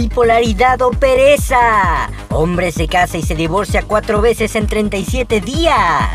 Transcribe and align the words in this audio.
Bipolaridad 0.00 0.80
o 0.80 0.92
pereza. 0.92 2.08
Hombre 2.30 2.72
se 2.72 2.88
casa 2.88 3.18
y 3.18 3.22
se 3.22 3.34
divorcia 3.34 3.82
cuatro 3.82 4.22
veces 4.22 4.56
en 4.56 4.66
37 4.66 5.42
días. 5.42 6.08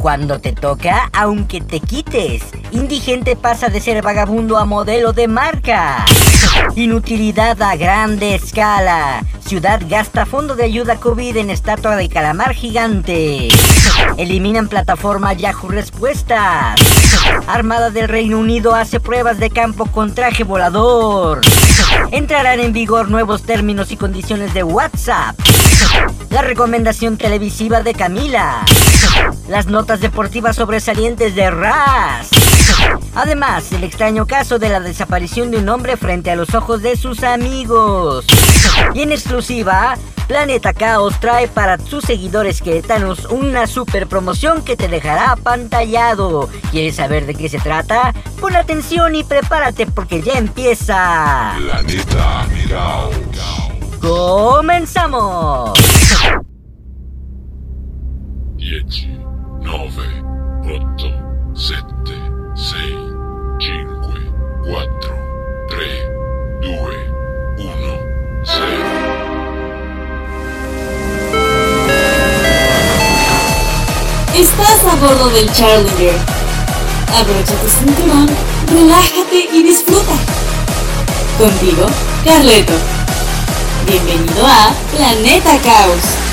Cuando 0.00 0.40
te 0.40 0.52
toca, 0.52 1.08
aunque 1.12 1.60
te 1.60 1.78
quites. 1.78 2.42
Indigente 2.72 3.36
pasa 3.36 3.68
de 3.68 3.80
ser 3.80 4.02
vagabundo 4.02 4.58
a 4.58 4.64
modelo 4.64 5.12
de 5.12 5.28
marca. 5.28 6.04
Inutilidad 6.74 7.62
a 7.62 7.76
grande 7.76 8.34
escala. 8.34 9.24
Ciudad 9.38 9.80
gasta 9.88 10.26
fondo 10.26 10.56
de 10.56 10.64
ayuda 10.64 10.96
COVID 10.96 11.36
en 11.36 11.50
estatua 11.50 11.94
de 11.94 12.08
calamar 12.08 12.54
gigante. 12.54 13.50
Eliminan 14.16 14.66
plataforma 14.66 15.32
Yahoo 15.32 15.68
Respuestas. 15.68 16.80
Armada 17.46 17.90
del 17.90 18.08
Reino 18.08 18.38
Unido 18.40 18.74
hace 18.74 18.98
pruebas 18.98 19.38
de 19.38 19.50
campo 19.50 19.86
con 19.86 20.12
traje 20.12 20.42
volador. 20.42 21.40
Entrarán 22.10 22.60
en 22.60 22.72
vigor 22.72 23.10
nuevos 23.10 23.42
términos 23.42 23.90
y 23.90 23.96
condiciones 23.96 24.54
de 24.54 24.62
WhatsApp. 24.62 25.36
La 26.30 26.42
recomendación 26.42 27.16
televisiva 27.16 27.82
de 27.82 27.94
Camila. 27.94 28.64
Las 29.48 29.66
notas 29.66 30.00
deportivas 30.00 30.56
sobresalientes 30.56 31.34
de 31.34 31.50
Raz. 31.50 32.30
Además, 33.14 33.72
el 33.72 33.84
extraño 33.84 34.26
caso 34.26 34.58
de 34.58 34.68
la 34.68 34.80
desaparición 34.80 35.50
de 35.50 35.58
un 35.58 35.68
hombre 35.68 35.96
frente 35.96 36.30
a 36.30 36.36
los 36.36 36.54
ojos 36.54 36.82
de 36.82 36.96
sus 36.96 37.22
amigos. 37.22 38.26
Y 38.94 39.02
en 39.02 39.12
exclusiva, 39.12 39.96
Planeta 40.26 40.72
Caos 40.72 41.18
trae 41.20 41.46
para 41.46 41.78
sus 41.78 42.04
seguidores 42.04 42.60
queretanos 42.60 43.26
una 43.26 43.66
super 43.66 44.08
promoción 44.08 44.64
que 44.64 44.76
te 44.76 44.88
dejará 44.88 45.32
apantallado. 45.32 46.48
¿Quieres 46.72 46.96
saber 46.96 47.26
de 47.26 47.34
qué 47.34 47.48
se 47.48 47.58
trata? 47.58 48.12
Pon 48.40 48.56
atención 48.56 49.14
y 49.14 49.22
prepárate 49.22 49.86
porque 49.86 50.22
ya 50.22 50.34
empieza. 50.34 51.54
Planeta 51.58 52.46
Caos. 52.68 53.14
¡Comenzamos! 54.00 55.72
10, 58.56 58.84
9, 59.60 60.24
8, 60.64 61.06
7, 61.54 61.84
6, 62.54 62.76
5, 63.60 64.14
4, 64.64 65.18
3, 65.68 65.88
2, 66.62 66.72
1, 67.58 67.72
0. 68.44 68.95
Estás 74.36 74.84
a 74.84 74.96
bordo 74.96 75.30
del 75.30 75.50
Challenger. 75.50 76.14
Abrocha 77.18 77.54
tu 77.54 77.68
cinturón, 77.68 78.28
relájate 78.70 79.48
y 79.50 79.62
disfruta. 79.62 80.12
Contigo, 81.38 81.86
Carleto. 82.22 82.74
Bienvenido 83.86 84.46
a 84.46 84.74
Planeta 84.94 85.56
Caos. 85.64 86.25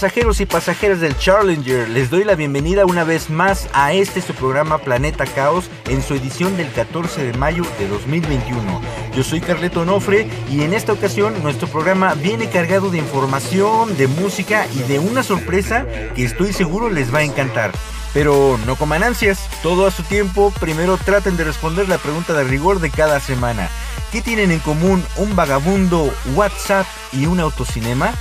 Pasajeros 0.00 0.40
y 0.40 0.46
pasajeras 0.46 1.00
del 1.00 1.14
Challenger, 1.18 1.86
les 1.90 2.08
doy 2.08 2.24
la 2.24 2.34
bienvenida 2.34 2.86
una 2.86 3.04
vez 3.04 3.28
más 3.28 3.68
a 3.74 3.92
este 3.92 4.22
su 4.22 4.32
programa 4.32 4.78
Planeta 4.78 5.26
Caos 5.26 5.68
en 5.90 6.02
su 6.02 6.14
edición 6.14 6.56
del 6.56 6.72
14 6.72 7.22
de 7.22 7.36
mayo 7.36 7.64
de 7.78 7.86
2021. 7.86 8.80
Yo 9.14 9.22
soy 9.22 9.42
Carleto 9.42 9.84
Nofre 9.84 10.26
y 10.50 10.62
en 10.62 10.72
esta 10.72 10.94
ocasión 10.94 11.42
nuestro 11.42 11.68
programa 11.68 12.14
viene 12.14 12.48
cargado 12.48 12.88
de 12.88 12.96
información, 12.96 13.94
de 13.98 14.06
música 14.06 14.66
y 14.74 14.78
de 14.90 14.98
una 14.98 15.22
sorpresa 15.22 15.84
que 16.16 16.24
estoy 16.24 16.54
seguro 16.54 16.88
les 16.88 17.14
va 17.14 17.18
a 17.18 17.24
encantar. 17.24 17.70
Pero 18.14 18.58
no 18.64 18.76
coman 18.76 19.02
ansias, 19.02 19.50
todo 19.62 19.86
a 19.86 19.90
su 19.90 20.02
tiempo, 20.02 20.50
primero 20.60 20.96
traten 20.96 21.36
de 21.36 21.44
responder 21.44 21.90
la 21.90 21.98
pregunta 21.98 22.32
de 22.32 22.44
rigor 22.44 22.80
de 22.80 22.88
cada 22.88 23.20
semana. 23.20 23.68
¿Qué 24.12 24.22
tienen 24.22 24.50
en 24.50 24.60
común 24.60 25.04
un 25.18 25.36
vagabundo, 25.36 26.10
WhatsApp 26.34 26.86
y 27.12 27.26
un 27.26 27.38
autocinema? 27.38 28.14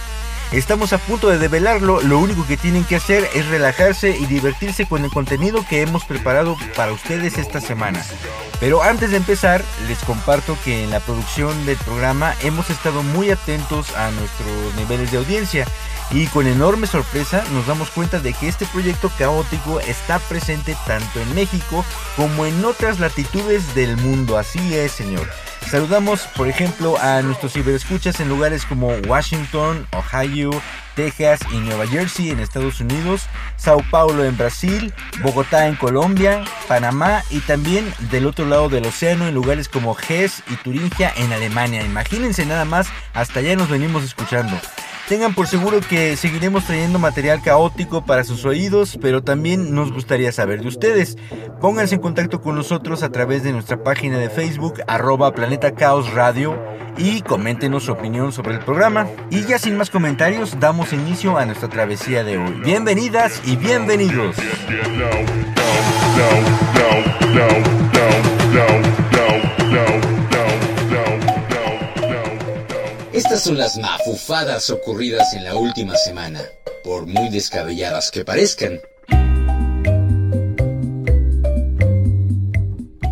Estamos 0.52 0.94
a 0.94 0.98
punto 0.98 1.30
de 1.30 1.38
develarlo, 1.38 2.02
lo 2.02 2.18
único 2.18 2.48
que 2.48 2.58
tienen 2.58 2.84
que 2.84 2.96
hacer 2.96 3.30
es 3.36 3.48
relajarse 3.48 4.18
y 4.18 4.26
divertirse 4.26 4.88
con 4.88 5.06
el 5.06 5.12
contenido 5.12 5.64
que 5.70 5.82
hemos 5.82 6.06
preparado 6.06 6.58
para 6.76 6.92
ustedes 6.92 7.38
esta 7.38 7.62
semana. 7.62 8.04
Pero 8.59 8.82
antes 8.82 9.12
de 9.12 9.18
empezar, 9.18 9.64
les 9.88 10.00
comparto 10.00 10.58
que 10.66 10.84
en 10.84 10.90
la 10.90 11.02
producción 11.02 11.68
del 11.68 11.78
programa 11.78 12.34
hemos 12.42 12.72
estado 12.72 13.04
muy 13.04 13.30
atentos 13.30 13.96
a 13.96 14.09
nuestros 14.09 14.76
niveles 14.76 15.12
de 15.12 15.20
audiencia 15.20 15.68
y 16.09 16.26
con 16.26 16.48
enorme 16.48 16.88
sorpresa 16.88 17.44
nos 17.54 17.68
damos 17.68 17.92
cuenta 17.92 18.20
de 18.20 18.34
que 18.34 18.48
este 18.48 18.66
proyecto 18.66 19.12
caótico 19.20 19.80
está 19.80 20.18
presente 20.18 20.76
tanto 20.88 21.22
en 21.22 21.36
México 21.36 21.86
como 22.16 22.48
en 22.48 22.66
otras 22.66 23.00
latitudes 23.00 23.76
del 23.76 23.98
mundo. 23.98 24.36
Así 24.36 24.76
es, 24.76 24.94
señor. 24.94 25.30
Saludamos, 25.69 26.22
por 26.35 26.47
ejemplo, 26.47 26.97
a 26.97 27.22
nuestros 27.22 27.53
ciberescuchas 27.53 28.19
en 28.19 28.28
lugares 28.28 28.66
como 28.66 28.88
Washington, 29.07 29.85
Ohio, 29.91 30.50
Texas 31.00 31.40
y 31.54 31.60
Nueva 31.60 31.88
Jersey 31.88 32.30
en 32.30 32.42
Estados 32.42 32.82
Unidos, 32.82 33.28
Sao 33.56 33.82
Paulo 33.90 34.26
en 34.26 34.36
Brasil, 34.36 34.94
Bogotá 35.24 35.70
en 35.70 35.78
Colombia, 35.78 36.44
Panamá 36.68 37.24
y 37.30 37.40
también 37.40 37.86
del 38.12 38.26
otro 38.26 38.46
lado 38.46 38.68
del 38.68 38.86
océano 38.86 39.26
en 39.26 39.34
lugares 39.34 39.70
como 39.70 39.96
Hesse 39.98 40.44
y 40.52 40.58
Turingia 40.58 41.14
en 41.16 41.32
Alemania. 41.32 41.86
Imagínense 41.86 42.46
nada 42.46 42.66
más, 42.66 42.90
hasta 43.14 43.40
allá 43.40 43.56
nos 43.56 43.70
venimos 43.70 44.04
escuchando. 44.04 44.59
Tengan 45.08 45.34
por 45.34 45.48
seguro 45.48 45.80
que 45.80 46.18
seguiremos 46.18 46.66
trayendo 46.66 47.00
material 47.00 47.42
caótico 47.42 48.06
para 48.06 48.26
sus 48.26 48.44
oídos, 48.44 49.00
pero 49.02 49.24
también 49.24 49.74
nos 49.74 49.94
gustaría 49.94 50.34
saber 50.34 50.62
de 50.62 50.68
ustedes. 50.68 51.18
Pónganse 51.62 51.96
en 51.96 52.02
contacto 52.02 52.42
con 52.42 52.56
nosotros 52.56 53.04
a 53.04 53.09
través 53.09 53.42
de 53.42 53.54
nuestra 53.54 53.82
página 53.82 54.20
de 54.20 54.30
Facebook, 54.30 54.82
arroba 54.86 55.34
Planeta 55.34 55.74
Caos 55.74 56.14
Radio, 56.14 56.62
y 57.00 57.22
coméntenos 57.22 57.86
su 57.86 57.92
opinión 57.92 58.32
sobre 58.32 58.54
el 58.54 58.59
programa. 58.59 59.08
Y 59.32 59.46
ya 59.46 59.58
sin 59.58 59.78
más 59.78 59.90
comentarios, 59.90 60.59
damos 60.59 60.89
inicio 60.96 61.38
a 61.38 61.46
nuestra 61.46 61.70
travesía 61.70 62.24
de 62.24 62.38
hoy. 62.38 62.54
Bienvenidas 62.64 63.42
y 63.46 63.56
bienvenidos. 63.56 64.36
Estas 73.12 73.44
son 73.44 73.58
las 73.58 73.78
mafufadas 73.78 74.70
ocurridas 74.70 75.34
en 75.34 75.44
la 75.44 75.56
última 75.56 75.96
semana, 75.96 76.42
por 76.84 77.06
muy 77.06 77.30
descabelladas 77.30 78.12
que 78.12 78.24
parezcan. 78.24 78.80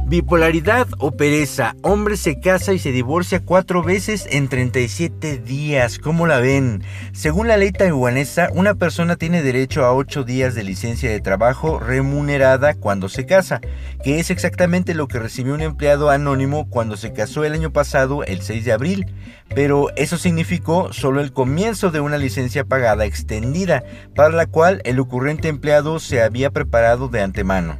Bipolaridad 0.09 0.87
o 0.99 1.11
pereza. 1.11 1.75
Hombre 1.81 2.15
se 2.15 2.39
casa 2.39 2.71
y 2.71 2.79
se 2.79 2.93
divorcia 2.93 3.41
cuatro 3.41 3.83
veces 3.83 4.25
en 4.31 4.47
37 4.47 5.37
días. 5.39 5.99
¿Cómo 5.99 6.27
la 6.27 6.39
ven? 6.39 6.81
Según 7.11 7.49
la 7.49 7.57
ley 7.57 7.73
taiwanesa, 7.73 8.47
una 8.53 8.75
persona 8.75 9.17
tiene 9.17 9.43
derecho 9.43 9.83
a 9.83 9.93
8 9.93 10.23
días 10.23 10.55
de 10.55 10.63
licencia 10.63 11.11
de 11.11 11.19
trabajo 11.19 11.77
remunerada 11.77 12.73
cuando 12.75 13.09
se 13.09 13.25
casa, 13.25 13.59
que 14.01 14.19
es 14.19 14.31
exactamente 14.31 14.93
lo 14.93 15.09
que 15.09 15.19
recibió 15.19 15.53
un 15.53 15.61
empleado 15.61 16.09
anónimo 16.09 16.69
cuando 16.69 16.95
se 16.95 17.11
casó 17.11 17.43
el 17.43 17.51
año 17.51 17.73
pasado, 17.73 18.23
el 18.23 18.41
6 18.41 18.63
de 18.63 18.71
abril. 18.71 19.07
Pero 19.53 19.87
eso 19.97 20.17
significó 20.17 20.93
solo 20.93 21.19
el 21.19 21.33
comienzo 21.33 21.91
de 21.91 21.99
una 21.99 22.17
licencia 22.17 22.63
pagada 22.63 23.03
extendida, 23.03 23.83
para 24.15 24.29
la 24.29 24.45
cual 24.45 24.79
el 24.85 25.01
ocurrente 25.01 25.49
empleado 25.49 25.99
se 25.99 26.21
había 26.21 26.49
preparado 26.49 27.09
de 27.09 27.23
antemano. 27.23 27.77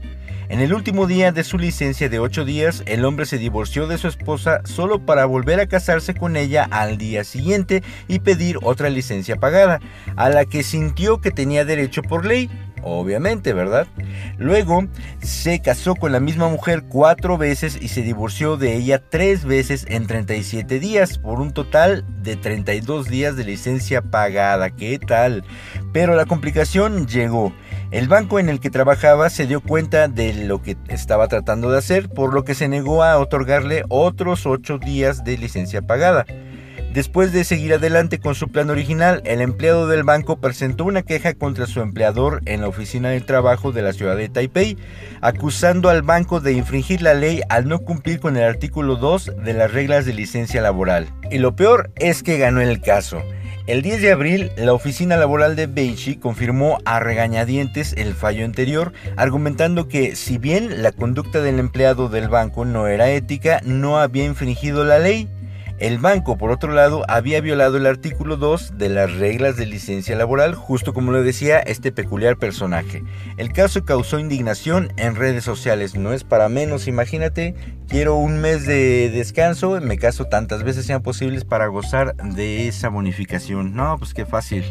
En 0.50 0.62
el 0.62 0.74
último 0.74 1.08
día 1.08 1.34
de 1.34 1.44
su 1.44 1.58
licencia 1.58 2.08
de 2.08 2.20
8 2.20 2.46
días, 2.46 2.82
el 2.86 3.04
hombre 3.04 3.26
se 3.26 3.38
divorció 3.38 3.86
de 3.86 3.98
su 3.98 4.08
esposa 4.08 4.62
solo 4.64 5.06
para 5.06 5.26
volver 5.26 5.60
a 5.60 5.68
casarse 5.68 6.14
con 6.14 6.38
ella 6.38 6.66
al 6.72 6.98
día 6.98 7.26
siguiente 7.26 7.84
y 8.08 8.20
pedir 8.20 8.58
otra 8.64 8.90
licencia 8.90 9.36
pagada, 9.36 9.82
a 10.16 10.30
la 10.30 10.46
que 10.46 10.64
sintió 10.64 11.20
que 11.20 11.32
tenía 11.32 11.66
derecho 11.66 12.02
por 12.02 12.26
ley, 12.26 12.50
obviamente, 12.82 13.52
¿verdad? 13.52 13.88
Luego 14.38 14.88
se 15.22 15.62
casó 15.62 15.96
con 15.96 16.14
la 16.14 16.22
misma 16.22 16.48
mujer 16.48 16.84
cuatro 16.88 17.38
veces 17.38 17.78
y 17.82 17.90
se 17.90 18.02
divorció 18.02 18.56
de 18.56 18.76
ella 18.76 19.02
tres 19.10 19.44
veces 19.44 19.86
en 19.90 20.08
37 20.08 20.80
días, 20.80 21.18
por 21.18 21.42
un 21.42 21.52
total 21.52 22.06
de 22.24 22.38
32 22.38 23.10
días 23.10 23.36
de 23.36 23.44
licencia 23.44 24.02
pagada. 24.02 24.70
¿Qué 24.70 24.98
tal? 24.98 25.44
Pero 25.92 26.16
la 26.16 26.26
complicación 26.26 27.06
llegó. 27.06 27.54
El 27.90 28.10
banco 28.10 28.38
en 28.38 28.50
el 28.50 28.60
que 28.60 28.70
trabajaba 28.70 29.30
se 29.30 29.48
dio 29.48 29.62
cuenta 29.62 30.10
de 30.10 30.34
lo 30.34 30.62
que 30.62 30.76
estaba 30.90 31.30
tratando 31.30 31.72
de 31.72 31.78
hacer, 31.78 32.10
por 32.10 32.34
lo 32.34 32.44
que 32.44 32.54
se 32.54 32.68
negó 32.68 33.02
a 33.02 33.18
otorgarle 33.18 33.84
otros 33.88 34.46
ocho 34.46 34.78
días 34.78 35.24
de 35.24 35.38
licencia 35.38 35.82
pagada. 35.82 36.26
Después 36.94 37.32
de 37.32 37.44
seguir 37.44 37.74
adelante 37.74 38.20
con 38.20 38.36
su 38.36 38.50
plan 38.50 38.70
original, 38.70 39.22
el 39.24 39.40
empleado 39.40 39.88
del 39.88 40.04
banco 40.04 40.38
presentó 40.38 40.84
una 40.84 41.04
queja 41.04 41.34
contra 41.34 41.66
su 41.66 41.80
empleador 41.80 42.42
en 42.46 42.62
la 42.62 42.68
oficina 42.68 43.10
del 43.10 43.26
trabajo 43.26 43.72
de 43.72 43.84
la 43.84 43.94
ciudad 43.94 44.18
de 44.18 44.30
Taipei, 44.30 44.78
acusando 45.22 45.90
al 45.90 46.02
banco 46.02 46.42
de 46.42 46.54
infringir 46.54 47.02
la 47.02 47.14
ley 47.14 47.42
al 47.50 47.68
no 47.68 47.80
cumplir 47.80 48.20
con 48.20 48.36
el 48.36 48.44
artículo 48.44 48.96
2 48.96 49.32
de 49.46 49.54
las 49.54 49.72
reglas 49.72 50.06
de 50.06 50.14
licencia 50.14 50.62
laboral. 50.62 51.08
Y 51.30 51.38
lo 51.38 51.56
peor 51.56 51.92
es 51.96 52.24
que 52.24 52.38
ganó 52.38 52.62
el 52.62 52.82
caso. 52.82 53.22
El 53.68 53.82
10 53.82 54.02
de 54.02 54.14
abril, 54.14 54.52
la 54.56 54.72
oficina 54.72 55.18
laboral 55.18 55.58
de 55.58 55.68
Beichi 55.68 56.16
confirmó 56.16 56.78
a 56.86 57.02
regañadientes 57.02 57.92
el 57.98 58.14
fallo 58.14 58.46
anterior, 58.46 58.94
argumentando 59.18 59.90
que 59.90 60.16
si 60.16 60.38
bien 60.38 60.82
la 60.82 60.94
conducta 60.94 61.42
del 61.42 61.60
empleado 61.60 62.08
del 62.08 62.30
banco 62.30 62.64
no 62.64 62.88
era 62.88 63.10
ética, 63.10 63.60
no 63.66 64.00
había 64.00 64.24
infringido 64.24 64.86
la 64.86 65.00
ley. 65.00 65.28
El 65.80 66.00
banco, 66.00 66.40
por 66.40 66.50
otro 66.50 66.74
lado, 66.74 67.04
había 67.08 67.40
violado 67.40 67.78
el 67.78 67.86
artículo 67.86 68.36
2 68.36 68.80
de 68.80 68.90
las 68.90 69.14
reglas 69.14 69.58
de 69.58 69.68
licencia 69.68 70.16
laboral, 70.16 70.56
justo 70.56 70.92
como 70.92 71.12
lo 71.12 71.22
decía 71.22 71.60
este 71.60 71.92
peculiar 71.92 72.38
personaje. 72.38 73.04
El 73.38 73.54
caso 73.54 73.86
causó 73.86 74.18
indignación 74.18 74.92
en 74.98 75.16
redes 75.16 75.44
sociales, 75.44 75.94
no 75.94 76.14
es 76.14 76.24
para 76.24 76.50
menos, 76.50 76.88
imagínate, 76.88 77.54
quiero 77.88 78.16
un 78.16 78.42
mes 78.42 78.66
de 78.66 79.12
descanso, 79.12 79.80
me 79.80 80.00
caso 80.00 80.26
tantas 80.26 80.64
veces 80.64 80.88
sean 80.88 81.04
posibles 81.04 81.46
para 81.46 81.68
gozar 81.68 82.16
de 82.16 82.68
esa 82.68 82.90
bonificación. 82.90 83.76
No, 83.76 83.98
pues 84.00 84.16
qué 84.16 84.26
fácil. 84.26 84.64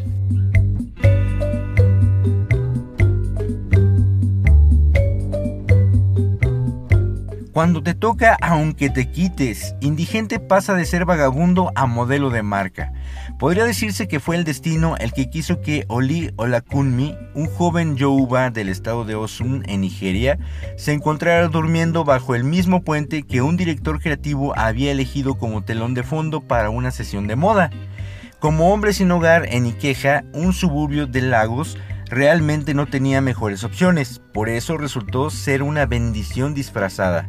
Cuando 7.56 7.82
te 7.82 7.94
toca, 7.94 8.36
aunque 8.42 8.90
te 8.90 9.10
quites, 9.10 9.76
indigente 9.80 10.38
pasa 10.38 10.74
de 10.74 10.84
ser 10.84 11.06
vagabundo 11.06 11.72
a 11.74 11.86
modelo 11.86 12.28
de 12.28 12.42
marca. 12.42 12.92
Podría 13.38 13.64
decirse 13.64 14.08
que 14.08 14.20
fue 14.20 14.36
el 14.36 14.44
destino 14.44 14.94
el 14.98 15.14
que 15.14 15.30
quiso 15.30 15.62
que 15.62 15.86
Oli 15.88 16.32
Olakunmi, 16.36 17.16
un 17.34 17.46
joven 17.46 17.96
Yoruba 17.96 18.50
del 18.50 18.68
estado 18.68 19.06
de 19.06 19.14
Osun 19.14 19.62
en 19.68 19.80
Nigeria, 19.80 20.38
se 20.76 20.92
encontrara 20.92 21.48
durmiendo 21.48 22.04
bajo 22.04 22.34
el 22.34 22.44
mismo 22.44 22.84
puente 22.84 23.22
que 23.22 23.40
un 23.40 23.56
director 23.56 24.02
creativo 24.02 24.52
había 24.54 24.92
elegido 24.92 25.38
como 25.38 25.64
telón 25.64 25.94
de 25.94 26.02
fondo 26.02 26.42
para 26.42 26.68
una 26.68 26.90
sesión 26.90 27.26
de 27.26 27.36
moda. 27.36 27.70
Como 28.38 28.70
hombre 28.70 28.92
sin 28.92 29.10
hogar 29.12 29.46
en 29.48 29.64
Ikeja, 29.64 30.24
un 30.34 30.52
suburbio 30.52 31.06
de 31.06 31.22
Lagos, 31.22 31.78
realmente 32.10 32.74
no 32.74 32.84
tenía 32.84 33.22
mejores 33.22 33.64
opciones, 33.64 34.20
por 34.34 34.50
eso 34.50 34.76
resultó 34.76 35.30
ser 35.30 35.62
una 35.62 35.86
bendición 35.86 36.52
disfrazada. 36.52 37.26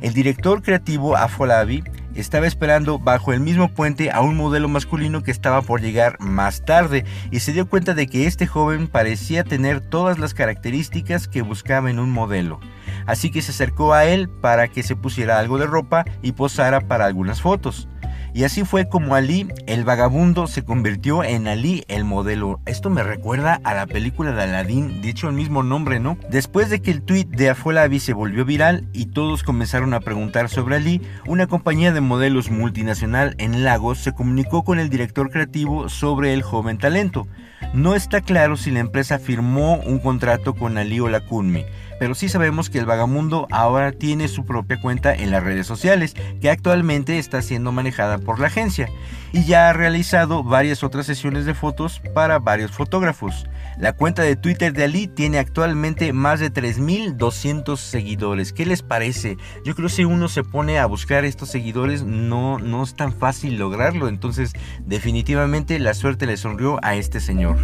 El 0.00 0.14
director 0.14 0.62
creativo 0.62 1.16
Afolabi 1.16 1.82
estaba 2.14 2.46
esperando 2.46 2.98
bajo 2.98 3.32
el 3.32 3.40
mismo 3.40 3.68
puente 3.68 4.10
a 4.10 4.20
un 4.20 4.36
modelo 4.36 4.68
masculino 4.68 5.22
que 5.22 5.30
estaba 5.30 5.62
por 5.62 5.80
llegar 5.80 6.18
más 6.20 6.64
tarde 6.64 7.04
y 7.30 7.40
se 7.40 7.52
dio 7.52 7.68
cuenta 7.68 7.94
de 7.94 8.06
que 8.06 8.26
este 8.26 8.46
joven 8.46 8.88
parecía 8.88 9.44
tener 9.44 9.80
todas 9.80 10.18
las 10.18 10.34
características 10.34 11.28
que 11.28 11.42
buscaba 11.42 11.90
en 11.90 11.98
un 11.98 12.10
modelo. 12.10 12.60
Así 13.06 13.30
que 13.30 13.42
se 13.42 13.52
acercó 13.52 13.92
a 13.92 14.04
él 14.04 14.28
para 14.28 14.68
que 14.68 14.82
se 14.82 14.96
pusiera 14.96 15.38
algo 15.38 15.58
de 15.58 15.66
ropa 15.66 16.04
y 16.22 16.32
posara 16.32 16.80
para 16.80 17.06
algunas 17.06 17.40
fotos. 17.40 17.88
Y 18.34 18.44
así 18.44 18.64
fue 18.64 18.88
como 18.88 19.14
Ali, 19.14 19.48
el 19.66 19.84
vagabundo, 19.84 20.46
se 20.46 20.64
convirtió 20.64 21.24
en 21.24 21.48
Ali, 21.48 21.84
el 21.88 22.04
modelo. 22.04 22.60
Esto 22.66 22.90
me 22.90 23.02
recuerda 23.02 23.60
a 23.64 23.74
la 23.74 23.86
película 23.86 24.32
de 24.32 24.42
Aladdin, 24.42 25.00
dicho 25.00 25.28
el 25.28 25.34
mismo 25.34 25.62
nombre, 25.62 25.98
¿no? 25.98 26.18
Después 26.30 26.70
de 26.70 26.80
que 26.80 26.90
el 26.90 27.02
tweet 27.02 27.24
de 27.24 27.50
Afolabi 27.50 28.00
se 28.00 28.12
volvió 28.12 28.44
viral 28.44 28.88
y 28.92 29.06
todos 29.06 29.42
comenzaron 29.42 29.94
a 29.94 30.00
preguntar 30.00 30.48
sobre 30.48 30.76
Ali, 30.76 31.02
una 31.26 31.46
compañía 31.46 31.92
de 31.92 32.00
modelos 32.00 32.50
multinacional 32.50 33.34
en 33.38 33.64
Lagos 33.64 33.98
se 33.98 34.12
comunicó 34.12 34.64
con 34.64 34.78
el 34.78 34.90
director 34.90 35.30
creativo 35.30 35.88
sobre 35.88 36.32
el 36.34 36.42
joven 36.42 36.78
talento. 36.78 37.26
No 37.74 37.94
está 37.94 38.20
claro 38.20 38.56
si 38.56 38.70
la 38.70 38.80
empresa 38.80 39.18
firmó 39.18 39.76
un 39.80 39.98
contrato 39.98 40.54
con 40.54 40.78
Ali 40.78 41.00
Olakunmi, 41.00 41.64
pero 41.98 42.14
sí 42.14 42.28
sabemos 42.28 42.70
que 42.70 42.78
el 42.78 42.86
vagamundo 42.86 43.46
ahora 43.50 43.92
tiene 43.92 44.28
su 44.28 44.44
propia 44.44 44.80
cuenta 44.80 45.14
en 45.14 45.30
las 45.30 45.42
redes 45.42 45.66
sociales, 45.66 46.14
que 46.40 46.50
actualmente 46.50 47.18
está 47.18 47.42
siendo 47.42 47.72
manejada 47.72 48.18
por 48.18 48.38
la 48.38 48.48
agencia, 48.48 48.88
y 49.32 49.44
ya 49.44 49.68
ha 49.68 49.72
realizado 49.72 50.42
varias 50.42 50.82
otras 50.82 51.06
sesiones 51.06 51.44
de 51.44 51.54
fotos 51.54 52.00
para 52.14 52.38
varios 52.38 52.70
fotógrafos. 52.70 53.46
La 53.78 53.92
cuenta 53.92 54.22
de 54.22 54.36
Twitter 54.36 54.72
de 54.72 54.84
Ali 54.84 55.06
tiene 55.06 55.38
actualmente 55.38 56.12
más 56.12 56.40
de 56.40 56.52
3.200 56.52 57.76
seguidores. 57.76 58.52
¿Qué 58.52 58.66
les 58.66 58.82
parece? 58.82 59.36
Yo 59.64 59.74
creo 59.74 59.88
que 59.88 59.94
si 59.94 60.04
uno 60.04 60.28
se 60.28 60.42
pone 60.42 60.78
a 60.78 60.86
buscar 60.86 61.24
estos 61.24 61.50
seguidores 61.50 62.02
no, 62.02 62.58
no 62.58 62.82
es 62.82 62.94
tan 62.96 63.12
fácil 63.12 63.56
lograrlo, 63.56 64.08
entonces 64.08 64.52
definitivamente 64.80 65.78
la 65.78 65.94
suerte 65.94 66.26
le 66.26 66.36
sonrió 66.36 66.78
a 66.82 66.96
este 66.96 67.20
señor. 67.20 67.58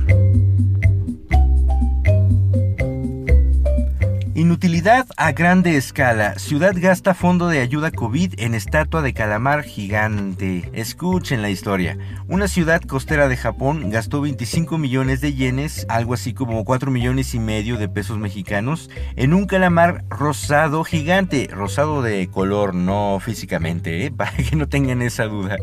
Inutilidad 4.37 5.07
a 5.17 5.31
grande 5.31 5.77
escala. 5.77 6.37
Ciudad 6.41 6.75
gasta 6.75 7.15
fondo 7.15 7.47
de 7.47 7.61
ayuda 7.61 7.93
COVID 7.93 8.35
en 8.39 8.55
estatua 8.55 9.01
de 9.01 9.15
calamar 9.15 9.63
gigante. 9.63 10.69
Escuchen 10.73 11.41
la 11.41 11.51
historia. 11.51 11.97
Una 12.27 12.49
ciudad 12.49 12.83
costera 12.83 13.29
de 13.29 13.37
Japón 13.37 13.91
gastó 13.91 14.21
25 14.23 14.77
millones 14.77 15.21
de 15.21 15.35
yenes, 15.35 15.87
algo 15.89 16.15
así 16.15 16.35
como 16.35 16.65
4 16.65 16.91
millones 16.91 17.33
y 17.35 17.39
medio 17.39 17.77
de 17.77 17.89
pesos 17.89 18.19
mexicanos, 18.19 18.91
en 19.15 19.35
un 19.35 19.47
calamar 19.47 20.05
rosado 20.11 20.83
gigante. 20.83 21.49
Rosado 21.53 22.03
de 22.03 22.27
color, 22.27 22.75
no 22.75 23.21
físicamente, 23.21 24.05
¿eh? 24.05 24.11
para 24.17 24.33
que 24.33 24.57
no 24.57 24.69
tengan 24.69 25.01
esa 25.01 25.27
duda. 25.27 25.59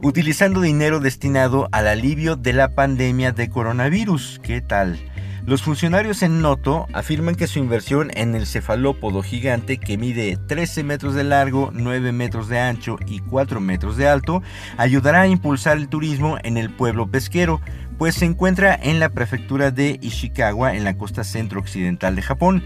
Utilizando 0.00 0.60
dinero 0.60 1.00
destinado 1.00 1.68
al 1.72 1.88
alivio 1.88 2.36
de 2.36 2.52
la 2.52 2.76
pandemia 2.76 3.32
de 3.32 3.50
coronavirus. 3.50 4.38
¿Qué 4.44 4.60
tal? 4.60 4.96
Los 5.46 5.62
funcionarios 5.62 6.24
en 6.24 6.42
Noto 6.42 6.88
afirman 6.92 7.36
que 7.36 7.46
su 7.46 7.60
inversión 7.60 8.10
en 8.14 8.34
el 8.34 8.48
cefalópodo 8.48 9.22
gigante 9.22 9.78
que 9.78 9.96
mide 9.96 10.36
13 10.48 10.82
metros 10.82 11.14
de 11.14 11.22
largo, 11.22 11.70
9 11.72 12.10
metros 12.10 12.48
de 12.48 12.58
ancho 12.58 12.98
y 13.06 13.20
4 13.20 13.60
metros 13.60 13.96
de 13.96 14.08
alto 14.08 14.42
ayudará 14.76 15.20
a 15.20 15.28
impulsar 15.28 15.76
el 15.76 15.88
turismo 15.88 16.36
en 16.42 16.56
el 16.56 16.70
pueblo 16.70 17.08
pesquero, 17.08 17.60
pues 17.96 18.16
se 18.16 18.24
encuentra 18.24 18.74
en 18.74 18.98
la 18.98 19.10
prefectura 19.10 19.70
de 19.70 20.00
Ishikawa 20.02 20.74
en 20.74 20.82
la 20.82 20.98
costa 20.98 21.22
centro-occidental 21.22 22.16
de 22.16 22.22
Japón. 22.22 22.64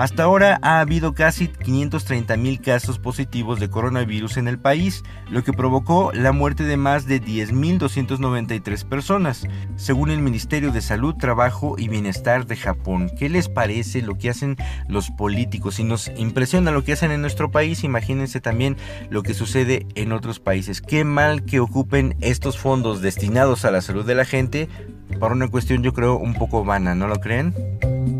Hasta 0.00 0.22
ahora 0.22 0.58
ha 0.62 0.80
habido 0.80 1.12
casi 1.12 1.48
530 1.48 2.34
mil 2.38 2.62
casos 2.62 2.98
positivos 2.98 3.60
de 3.60 3.68
coronavirus 3.68 4.38
en 4.38 4.48
el 4.48 4.58
país, 4.58 5.02
lo 5.28 5.44
que 5.44 5.52
provocó 5.52 6.10
la 6.14 6.32
muerte 6.32 6.64
de 6.64 6.78
más 6.78 7.04
de 7.04 7.20
10.293 7.20 8.88
personas, 8.88 9.46
según 9.76 10.10
el 10.10 10.22
Ministerio 10.22 10.72
de 10.72 10.80
Salud, 10.80 11.16
Trabajo 11.16 11.74
y 11.76 11.88
Bienestar 11.88 12.46
de 12.46 12.56
Japón. 12.56 13.10
¿Qué 13.18 13.28
les 13.28 13.50
parece 13.50 14.00
lo 14.00 14.16
que 14.16 14.30
hacen 14.30 14.56
los 14.88 15.10
políticos? 15.10 15.74
Si 15.74 15.84
nos 15.84 16.10
impresiona 16.16 16.70
lo 16.70 16.82
que 16.82 16.94
hacen 16.94 17.10
en 17.10 17.20
nuestro 17.20 17.50
país, 17.50 17.84
imagínense 17.84 18.40
también 18.40 18.78
lo 19.10 19.22
que 19.22 19.34
sucede 19.34 19.86
en 19.96 20.12
otros 20.12 20.40
países. 20.40 20.80
Qué 20.80 21.04
mal 21.04 21.44
que 21.44 21.60
ocupen 21.60 22.16
estos 22.22 22.56
fondos 22.56 23.02
destinados 23.02 23.66
a 23.66 23.70
la 23.70 23.82
salud 23.82 24.06
de 24.06 24.14
la 24.14 24.24
gente 24.24 24.70
para 25.18 25.34
una 25.34 25.48
cuestión 25.48 25.82
yo 25.82 25.92
creo 25.92 26.16
un 26.16 26.32
poco 26.32 26.64
vana, 26.64 26.94
¿no 26.94 27.06
lo 27.06 27.16
creen? 27.16 28.19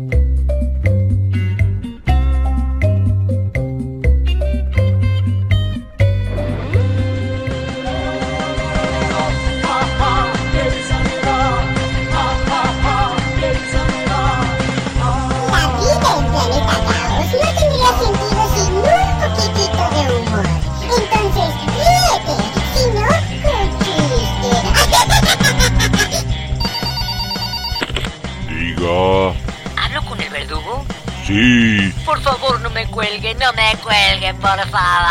Por 32.11 32.19
favor, 32.19 32.59
no 32.59 32.69
me 32.69 32.85
cuelguen, 32.87 33.39
no 33.39 33.53
me 33.53 33.73
cuelguen, 33.77 34.37
por 34.37 34.59
favor. 34.67 35.07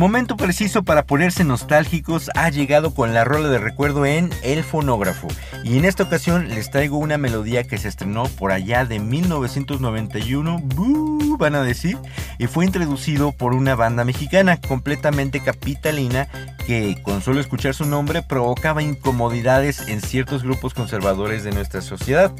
momento 0.00 0.38
preciso 0.38 0.82
para 0.82 1.04
ponerse 1.04 1.44
nostálgicos 1.44 2.30
ha 2.34 2.48
llegado 2.48 2.94
con 2.94 3.12
la 3.12 3.22
rola 3.22 3.50
de 3.50 3.58
recuerdo 3.58 4.06
en 4.06 4.30
El 4.42 4.64
Fonógrafo. 4.64 5.28
Y 5.62 5.76
en 5.76 5.84
esta 5.84 6.04
ocasión 6.04 6.48
les 6.48 6.70
traigo 6.70 6.96
una 6.96 7.18
melodía 7.18 7.64
que 7.64 7.76
se 7.76 7.88
estrenó 7.88 8.22
por 8.24 8.50
allá 8.50 8.86
de 8.86 8.98
1991, 8.98 10.58
¡Bú! 10.58 11.36
van 11.36 11.54
a 11.54 11.62
decir, 11.62 11.98
y 12.38 12.46
fue 12.46 12.64
introducido 12.64 13.32
por 13.32 13.54
una 13.54 13.74
banda 13.74 14.06
mexicana 14.06 14.58
completamente 14.58 15.40
capitalina 15.40 16.28
que 16.66 16.96
con 17.02 17.20
solo 17.20 17.38
escuchar 17.38 17.74
su 17.74 17.84
nombre 17.84 18.22
provocaba 18.22 18.82
incomodidades 18.82 19.86
en 19.86 20.00
ciertos 20.00 20.42
grupos 20.42 20.72
conservadores 20.72 21.44
de 21.44 21.52
nuestra 21.52 21.82
sociedad. 21.82 22.32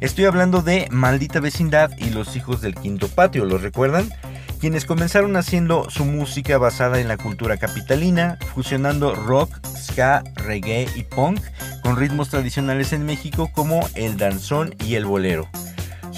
Estoy 0.00 0.26
hablando 0.26 0.60
de 0.60 0.88
Maldita 0.90 1.40
Vecindad 1.40 1.90
y 1.96 2.10
Los 2.10 2.36
Hijos 2.36 2.60
del 2.60 2.74
Quinto 2.74 3.08
Patio, 3.08 3.46
¿los 3.46 3.62
recuerdan? 3.62 4.10
Quienes 4.58 4.84
comenzaron 4.84 5.36
haciendo 5.36 5.88
su 5.90 6.04
música 6.04 6.58
basada 6.58 7.00
en 7.00 7.08
la 7.08 7.16
cultura 7.16 7.56
capitalina, 7.56 8.38
fusionando 8.54 9.14
rock, 9.14 9.50
ska, 9.66 10.24
reggae 10.34 10.88
y 10.94 11.04
punk 11.04 11.40
con 11.82 11.96
ritmos 11.96 12.28
tradicionales 12.28 12.92
en 12.92 13.06
México 13.06 13.50
como 13.54 13.88
el 13.94 14.16
danzón 14.16 14.74
y 14.84 14.96
el 14.96 15.06
bolero. 15.06 15.48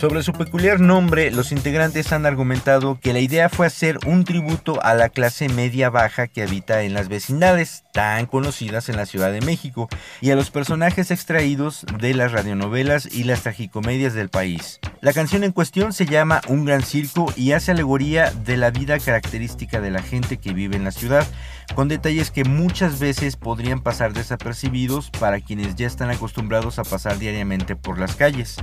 Sobre 0.00 0.23
su 0.23 0.33
peculiar 0.33 0.80
nombre, 0.80 1.30
los 1.30 1.52
integrantes 1.52 2.11
han 2.14 2.25
argumentado 2.25 2.99
que 2.99 3.12
la 3.12 3.19
idea 3.19 3.50
fue 3.50 3.66
hacer 3.66 3.99
un 4.07 4.25
tributo 4.25 4.83
a 4.83 4.95
la 4.95 5.11
clase 5.11 5.50
media 5.50 5.90
baja 5.90 6.26
que 6.26 6.42
habita 6.42 6.85
en 6.85 6.95
las 6.95 7.11
vecindades, 7.11 7.85
tan 7.92 8.25
conocidas 8.25 8.88
en 8.88 8.97
la 8.97 9.04
Ciudad 9.04 9.30
de 9.30 9.42
México, 9.42 9.90
y 10.23 10.30
a 10.30 10.37
los 10.37 10.50
personajes 10.50 11.11
extraídos 11.11 11.85
de 11.99 12.14
las 12.14 12.33
radionovelas 12.33 13.11
y 13.12 13.25
las 13.25 13.42
tragicomedias 13.42 14.14
del 14.14 14.30
país. 14.30 14.80
La 15.02 15.12
canción 15.12 15.45
en 15.45 15.52
cuestión 15.52 15.92
se 15.92 16.07
llama 16.07 16.40
Un 16.49 16.64
gran 16.64 16.83
circo 16.83 17.30
y 17.37 17.52
hace 17.52 17.73
alegoría 17.73 18.30
de 18.30 18.57
la 18.57 18.71
vida 18.71 18.99
característica 18.99 19.83
de 19.83 19.90
la 19.90 20.00
gente 20.00 20.38
que 20.38 20.54
vive 20.54 20.76
en 20.76 20.85
la 20.85 20.92
ciudad, 20.92 21.26
con 21.75 21.88
detalles 21.88 22.30
que 22.30 22.45
muchas 22.45 22.99
veces 22.99 23.37
podrían 23.37 23.80
pasar 23.80 24.12
desapercibidos 24.12 25.11
para 25.11 25.40
quienes 25.40 25.76
ya 25.76 25.87
están 25.87 26.11
acostumbrados 26.11 26.78
a 26.78 26.85
pasar 26.85 27.19
diariamente 27.19 27.76
por 27.76 27.99
las 27.99 28.16
calles. 28.16 28.57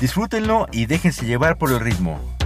Disfrútenlo 0.00 0.66
déjense 0.86 1.26
llevar 1.26 1.58
por 1.58 1.70
el 1.70 1.80
ritmo. 1.80 2.37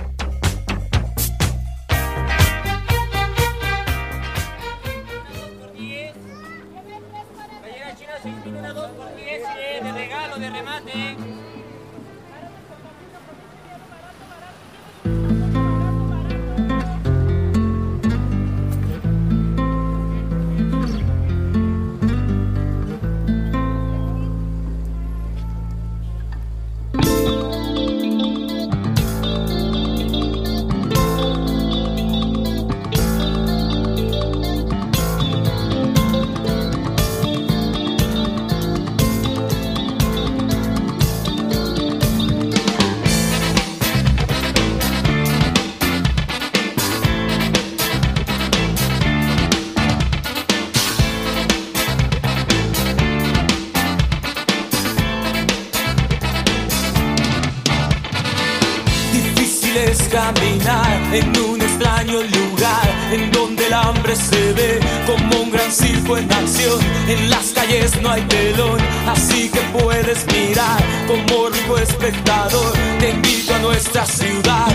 Te 72.99 73.11
invito 73.11 73.55
a 73.55 73.59
nuestra 73.59 74.07
ciudad. 74.07 74.69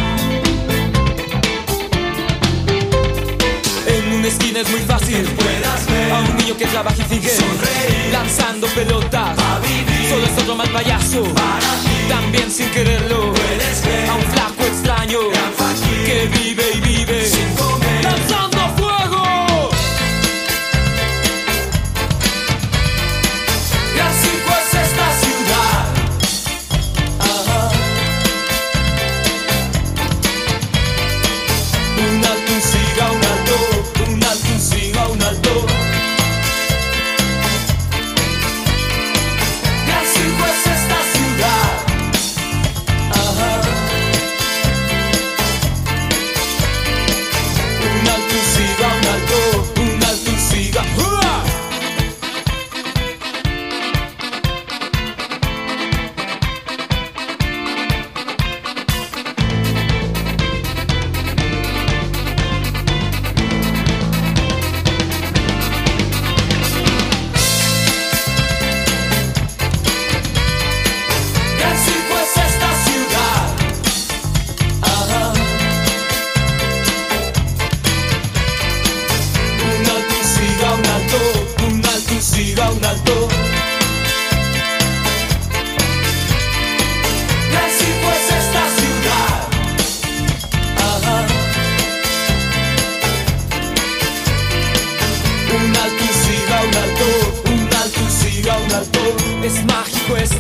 En 3.88 4.13
una 4.13 4.27
esquina 4.27 4.60
es 4.62 4.70
muy 4.70 4.82
fácil. 4.82 5.27
A 6.13 6.20
un 6.20 6.38
niño 6.38 6.58
que 6.58 6.65
trabaja 6.65 6.96
y 6.98 7.15
sigue 7.15 7.32
lanzando 8.12 8.67
pelotas. 8.67 9.38
Solo 10.10 10.25
es 10.25 10.41
otro 10.41 10.56
mal 10.56 10.70
payaso, 10.70 11.24
también 12.08 12.51
sin 12.51 12.70
quererlo. 12.72 13.34
A 14.10 14.15
un 14.15 14.24
flaco 14.34 14.63
extraño. 14.65 15.20
Que 16.06 16.29
vive 16.39 16.63
y 16.75 16.79
vive. 16.82 17.29
Lanzando 18.03 18.57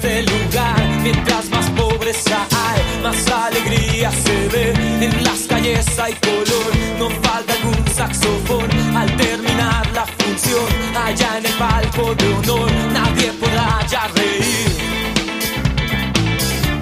este 0.07 1.01
mientras 1.03 1.49
más 1.49 1.69
pobreza 1.71 2.47
hay, 2.55 3.01
más 3.03 3.27
alegría 3.27 4.11
se 4.11 4.47
ve. 4.49 4.73
En 5.01 5.23
las 5.23 5.39
calles 5.47 5.99
hay 5.99 6.13
color, 6.13 6.71
no 6.99 7.09
falta 7.21 7.53
algún 7.53 7.87
saxofón. 7.93 8.69
Al 8.95 9.15
terminar 9.17 9.85
la 9.93 10.05
función, 10.05 10.67
allá 10.95 11.37
en 11.37 11.45
el 11.45 11.53
palco 11.53 12.15
de 12.15 12.33
honor, 12.33 12.71
nadie 12.93 13.31
podrá 13.33 13.85
ya 13.87 14.07
reír. 14.15 14.77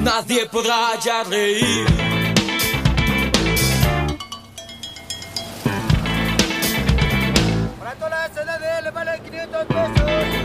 Nadie 0.01 0.46
podrá 0.46 1.00
ya 1.03 1.24
reír. 1.24 1.86
El 9.38 10.44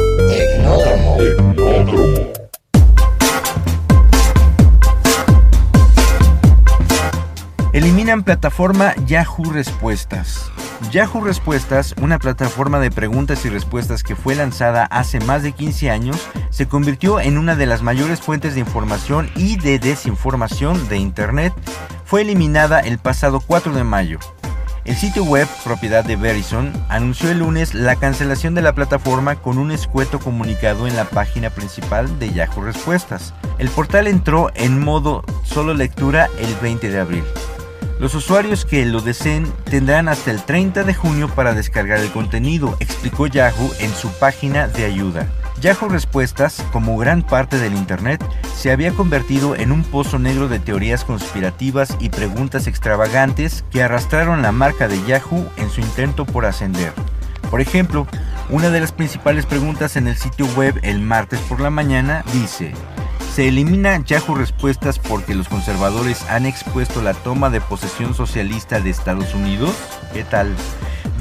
Eliminan 7.73 8.23
plataforma 8.23 8.93
Yahoo 9.07 9.51
Respuestas. 9.51 10.51
Yahoo 10.91 11.21
Respuestas, 11.21 11.95
una 12.01 12.19
plataforma 12.19 12.79
de 12.79 12.91
preguntas 12.91 13.45
y 13.45 13.49
respuestas 13.49 14.03
que 14.03 14.15
fue 14.15 14.35
lanzada 14.35 14.85
hace 14.85 15.19
más 15.21 15.41
de 15.41 15.53
15 15.53 15.89
años, 15.89 16.17
se 16.49 16.67
convirtió 16.67 17.21
en 17.21 17.37
una 17.37 17.55
de 17.55 17.65
las 17.65 17.81
mayores 17.81 18.19
fuentes 18.19 18.55
de 18.55 18.59
información 18.59 19.29
y 19.35 19.55
de 19.55 19.79
desinformación 19.79 20.89
de 20.89 20.97
Internet. 20.97 21.53
Fue 22.03 22.21
eliminada 22.21 22.81
el 22.81 22.97
pasado 22.97 23.39
4 23.39 23.73
de 23.73 23.83
mayo. 23.85 24.19
El 24.83 24.95
sitio 24.95 25.23
web, 25.23 25.47
propiedad 25.63 26.03
de 26.03 26.15
Verizon, 26.15 26.73
anunció 26.89 27.29
el 27.29 27.39
lunes 27.39 27.75
la 27.75 27.97
cancelación 27.97 28.55
de 28.55 28.63
la 28.63 28.73
plataforma 28.73 29.35
con 29.35 29.59
un 29.59 29.71
escueto 29.71 30.19
comunicado 30.19 30.87
en 30.87 30.95
la 30.95 31.05
página 31.05 31.51
principal 31.51 32.17
de 32.17 32.33
Yahoo 32.33 32.63
Respuestas. 32.63 33.35
El 33.59 33.69
portal 33.69 34.07
entró 34.07 34.49
en 34.55 34.79
modo 34.79 35.23
solo 35.43 35.75
lectura 35.75 36.29
el 36.39 36.55
20 36.55 36.89
de 36.89 36.99
abril. 36.99 37.23
Los 37.99 38.15
usuarios 38.15 38.65
que 38.65 38.83
lo 38.87 39.01
deseen 39.01 39.45
tendrán 39.69 40.07
hasta 40.07 40.31
el 40.31 40.41
30 40.41 40.83
de 40.83 40.95
junio 40.95 41.29
para 41.29 41.53
descargar 41.53 41.99
el 41.99 42.09
contenido, 42.09 42.75
explicó 42.79 43.27
Yahoo 43.27 43.71
en 43.79 43.93
su 43.93 44.09
página 44.13 44.67
de 44.67 44.85
ayuda. 44.85 45.27
Yahoo 45.61 45.89
Respuestas, 45.89 46.65
como 46.71 46.97
gran 46.97 47.21
parte 47.21 47.59
del 47.59 47.75
Internet, 47.75 48.25
se 48.55 48.71
había 48.71 48.93
convertido 48.93 49.55
en 49.55 49.71
un 49.71 49.83
pozo 49.83 50.17
negro 50.17 50.47
de 50.47 50.57
teorías 50.57 51.05
conspirativas 51.05 51.95
y 51.99 52.09
preguntas 52.09 52.65
extravagantes 52.65 53.63
que 53.69 53.83
arrastraron 53.83 54.41
la 54.41 54.51
marca 54.51 54.87
de 54.87 54.99
Yahoo 55.05 55.45
en 55.57 55.69
su 55.69 55.81
intento 55.81 56.25
por 56.25 56.47
ascender. 56.47 56.91
Por 57.51 57.61
ejemplo, 57.61 58.07
una 58.49 58.71
de 58.71 58.79
las 58.79 58.91
principales 58.91 59.45
preguntas 59.45 59.97
en 59.97 60.07
el 60.07 60.17
sitio 60.17 60.47
web 60.57 60.79
el 60.81 60.99
martes 60.99 61.39
por 61.41 61.61
la 61.61 61.69
mañana 61.69 62.25
dice, 62.33 62.73
¿se 63.35 63.47
elimina 63.47 64.03
Yahoo 64.03 64.33
Respuestas 64.33 64.97
porque 64.97 65.35
los 65.35 65.47
conservadores 65.47 66.23
han 66.27 66.47
expuesto 66.47 67.03
la 67.03 67.13
toma 67.13 67.51
de 67.51 67.61
posesión 67.61 68.15
socialista 68.15 68.79
de 68.79 68.89
Estados 68.89 69.35
Unidos? 69.35 69.75
¿Qué 70.11 70.23
tal? 70.23 70.55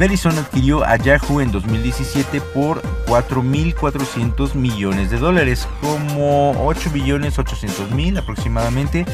Verizon 0.01 0.39
adquirió 0.39 0.83
a 0.83 0.97
Yahoo 0.97 1.43
en 1.43 1.53
2017 1.53 2.41
por 2.55 2.81
4.400 3.05 4.55
millones 4.55 5.11
de 5.11 5.19
dólares, 5.19 5.69
como 5.83 6.53
8 6.65 6.89
billones 6.91 7.39
800 7.39 7.91
mil 7.91 8.17
aproximadamente, 8.17 9.05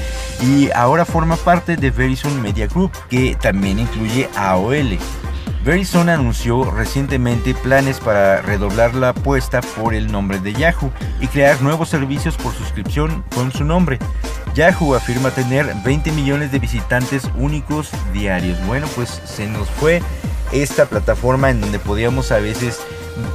y 0.41 0.71
ahora 0.71 1.05
forma 1.05 1.35
parte 1.39 1.77
de 1.77 1.91
Verizon 1.91 2.41
Media 2.41 2.69
Group, 2.69 2.93
que 3.11 3.35
también 3.35 3.81
incluye 3.81 4.29
AOL. 4.37 4.97
Verizon 5.65 6.09
anunció 6.09 6.71
recientemente 6.71 7.53
planes 7.53 7.99
para 7.99 8.41
redoblar 8.43 8.95
la 8.95 9.09
apuesta 9.09 9.63
por 9.63 9.93
el 9.93 10.13
nombre 10.13 10.39
de 10.39 10.53
Yahoo 10.53 10.93
y 11.21 11.27
crear 11.27 11.61
nuevos 11.63 11.89
servicios 11.89 12.37
por 12.37 12.55
suscripción 12.55 13.25
con 13.35 13.51
su 13.51 13.65
nombre. 13.65 13.99
Yahoo 14.57 14.95
afirma 14.95 15.31
tener 15.31 15.71
20 15.85 16.13
millones 16.13 16.51
de 16.51 16.59
visitantes 16.59 17.25
únicos 17.37 17.91
diarios. 18.15 18.59
Bueno, 18.67 18.87
pues 18.97 19.21
se 19.27 19.47
nos 19.47 19.69
fue 19.69 20.01
esta 20.51 20.87
plataforma 20.87 21.51
en 21.51 21.61
donde 21.61 21.79
podíamos 21.79 22.33
a 22.33 22.39
veces 22.39 22.81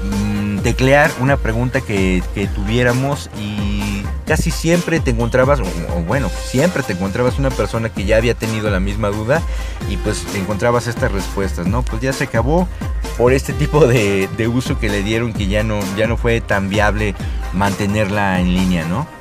mm, 0.03 0.57
teclear 0.61 1.11
una 1.19 1.37
pregunta 1.37 1.81
que, 1.81 2.23
tuviéramos 2.55 3.29
y 3.39 4.01
casi 4.25 4.49
siempre 4.49 4.99
te 4.99 5.11
encontrabas, 5.11 5.59
o, 5.59 6.01
bueno, 6.07 6.27
siempre 6.29 6.81
te 6.81 6.93
encontrabas 6.93 7.37
una 7.37 7.51
persona 7.51 7.89
que 7.89 8.05
ya 8.05 8.17
había 8.17 8.33
tenido 8.33 8.71
la 8.71 8.79
misma 8.79 9.09
duda 9.09 9.43
y 9.91 9.97
pues 9.97 10.25
encontrabas 10.33 10.87
estas 10.87 11.11
respuestas, 11.11 11.67
¿no? 11.67 11.83
Pues 11.83 12.01
ya 12.01 12.13
se 12.13 12.23
acabó 12.23 12.67
por 13.15 13.33
este 13.33 13.53
tipo 13.53 13.85
de, 13.85 14.27
de 14.37 14.47
uso 14.47 14.79
que 14.79 14.89
le 14.89 15.03
dieron 15.03 15.33
que 15.33 15.45
ya 15.45 15.61
no, 15.61 15.81
ya 15.95 16.07
no 16.07 16.17
fue 16.17 16.41
tan 16.41 16.67
viable 16.69 17.13
mantenerla 17.53 18.39
en 18.39 18.55
línea, 18.55 18.85
¿no? 18.85 19.20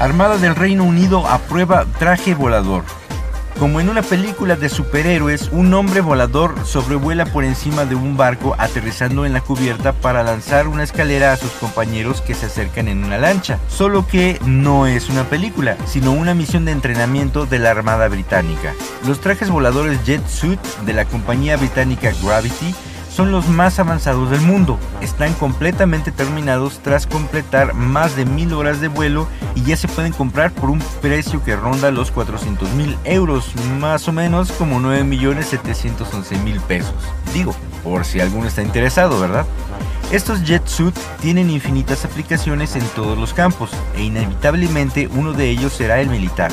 Armada 0.00 0.38
del 0.38 0.56
Reino 0.56 0.84
Unido 0.84 1.26
aprueba 1.28 1.84
traje 1.98 2.34
volador. 2.34 2.84
Como 3.58 3.80
en 3.80 3.90
una 3.90 4.00
película 4.00 4.56
de 4.56 4.70
superhéroes, 4.70 5.50
un 5.52 5.74
hombre 5.74 6.00
volador 6.00 6.54
sobrevuela 6.64 7.26
por 7.26 7.44
encima 7.44 7.84
de 7.84 7.96
un 7.96 8.16
barco 8.16 8.56
aterrizando 8.56 9.26
en 9.26 9.34
la 9.34 9.42
cubierta 9.42 9.92
para 9.92 10.22
lanzar 10.22 10.68
una 10.68 10.84
escalera 10.84 11.34
a 11.34 11.36
sus 11.36 11.50
compañeros 11.50 12.22
que 12.22 12.32
se 12.32 12.46
acercan 12.46 12.88
en 12.88 13.04
una 13.04 13.18
lancha. 13.18 13.58
Solo 13.68 14.06
que 14.06 14.40
no 14.46 14.86
es 14.86 15.10
una 15.10 15.24
película, 15.24 15.76
sino 15.84 16.12
una 16.12 16.32
misión 16.32 16.64
de 16.64 16.72
entrenamiento 16.72 17.44
de 17.44 17.58
la 17.58 17.70
Armada 17.70 18.08
Británica. 18.08 18.72
Los 19.06 19.20
trajes 19.20 19.50
voladores 19.50 20.02
Jet 20.06 20.26
Suit 20.26 20.60
de 20.86 20.94
la 20.94 21.04
compañía 21.04 21.58
británica 21.58 22.10
Gravity 22.24 22.74
son 23.20 23.32
los 23.32 23.48
más 23.48 23.78
avanzados 23.78 24.30
del 24.30 24.40
mundo. 24.40 24.78
Están 25.02 25.34
completamente 25.34 26.10
terminados 26.10 26.80
tras 26.82 27.06
completar 27.06 27.74
más 27.74 28.16
de 28.16 28.24
mil 28.24 28.54
horas 28.54 28.80
de 28.80 28.88
vuelo 28.88 29.28
y 29.54 29.62
ya 29.62 29.76
se 29.76 29.88
pueden 29.88 30.14
comprar 30.14 30.52
por 30.52 30.70
un 30.70 30.78
precio 31.02 31.44
que 31.44 31.54
ronda 31.54 31.90
los 31.90 32.10
400 32.10 32.70
mil 32.70 32.96
euros, 33.04 33.52
más 33.78 34.08
o 34.08 34.12
menos 34.12 34.50
como 34.52 34.80
9 34.80 35.04
millones 35.04 35.48
711 35.48 36.38
mil 36.38 36.58
pesos. 36.60 36.94
Digo, 37.34 37.54
por 37.84 38.06
si 38.06 38.20
alguno 38.20 38.48
está 38.48 38.62
interesado, 38.62 39.20
¿verdad? 39.20 39.44
Estos 40.10 40.42
jet 40.42 40.66
suit 40.66 40.96
tienen 41.20 41.50
infinitas 41.50 42.06
aplicaciones 42.06 42.74
en 42.74 42.86
todos 42.96 43.18
los 43.18 43.34
campos 43.34 43.68
e 43.96 44.02
inevitablemente 44.02 45.10
uno 45.12 45.34
de 45.34 45.50
ellos 45.50 45.74
será 45.74 46.00
el 46.00 46.08
militar. 46.08 46.52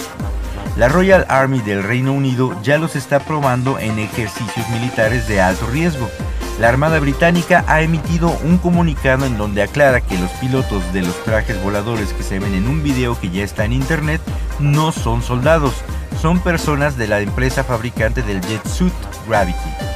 La 0.75 0.89
Royal 0.89 1.25
Army 1.29 1.61
del 1.61 1.81
Reino 1.81 2.11
Unido 2.11 2.55
ya 2.61 2.77
los 2.77 2.97
está 2.97 3.19
probando 3.19 3.79
en 3.79 3.97
ejercicios 3.99 4.69
militares 4.69 5.29
de 5.29 5.39
alto 5.39 5.65
riesgo. 5.67 6.09
La 6.59 6.69
Armada 6.69 6.99
Británica 6.99 7.63
ha 7.67 7.81
emitido 7.81 8.35
un 8.43 8.57
comunicado 8.57 9.27
en 9.27 9.37
donde 9.37 9.61
aclara 9.61 10.01
que 10.01 10.17
los 10.17 10.31
pilotos 10.31 10.91
de 10.91 11.03
los 11.03 11.23
trajes 11.23 11.61
voladores 11.61 12.13
que 12.13 12.23
se 12.23 12.39
ven 12.39 12.55
en 12.55 12.67
un 12.67 12.81
video 12.81 13.19
que 13.19 13.29
ya 13.29 13.43
está 13.43 13.65
en 13.65 13.73
internet 13.73 14.21
no 14.59 14.91
son 14.91 15.21
soldados, 15.21 15.75
son 16.19 16.39
personas 16.39 16.97
de 16.97 17.07
la 17.07 17.21
empresa 17.21 17.63
fabricante 17.63 18.23
del 18.23 18.41
jet 18.41 18.65
suit 18.67 18.93
Gravity. 19.27 19.86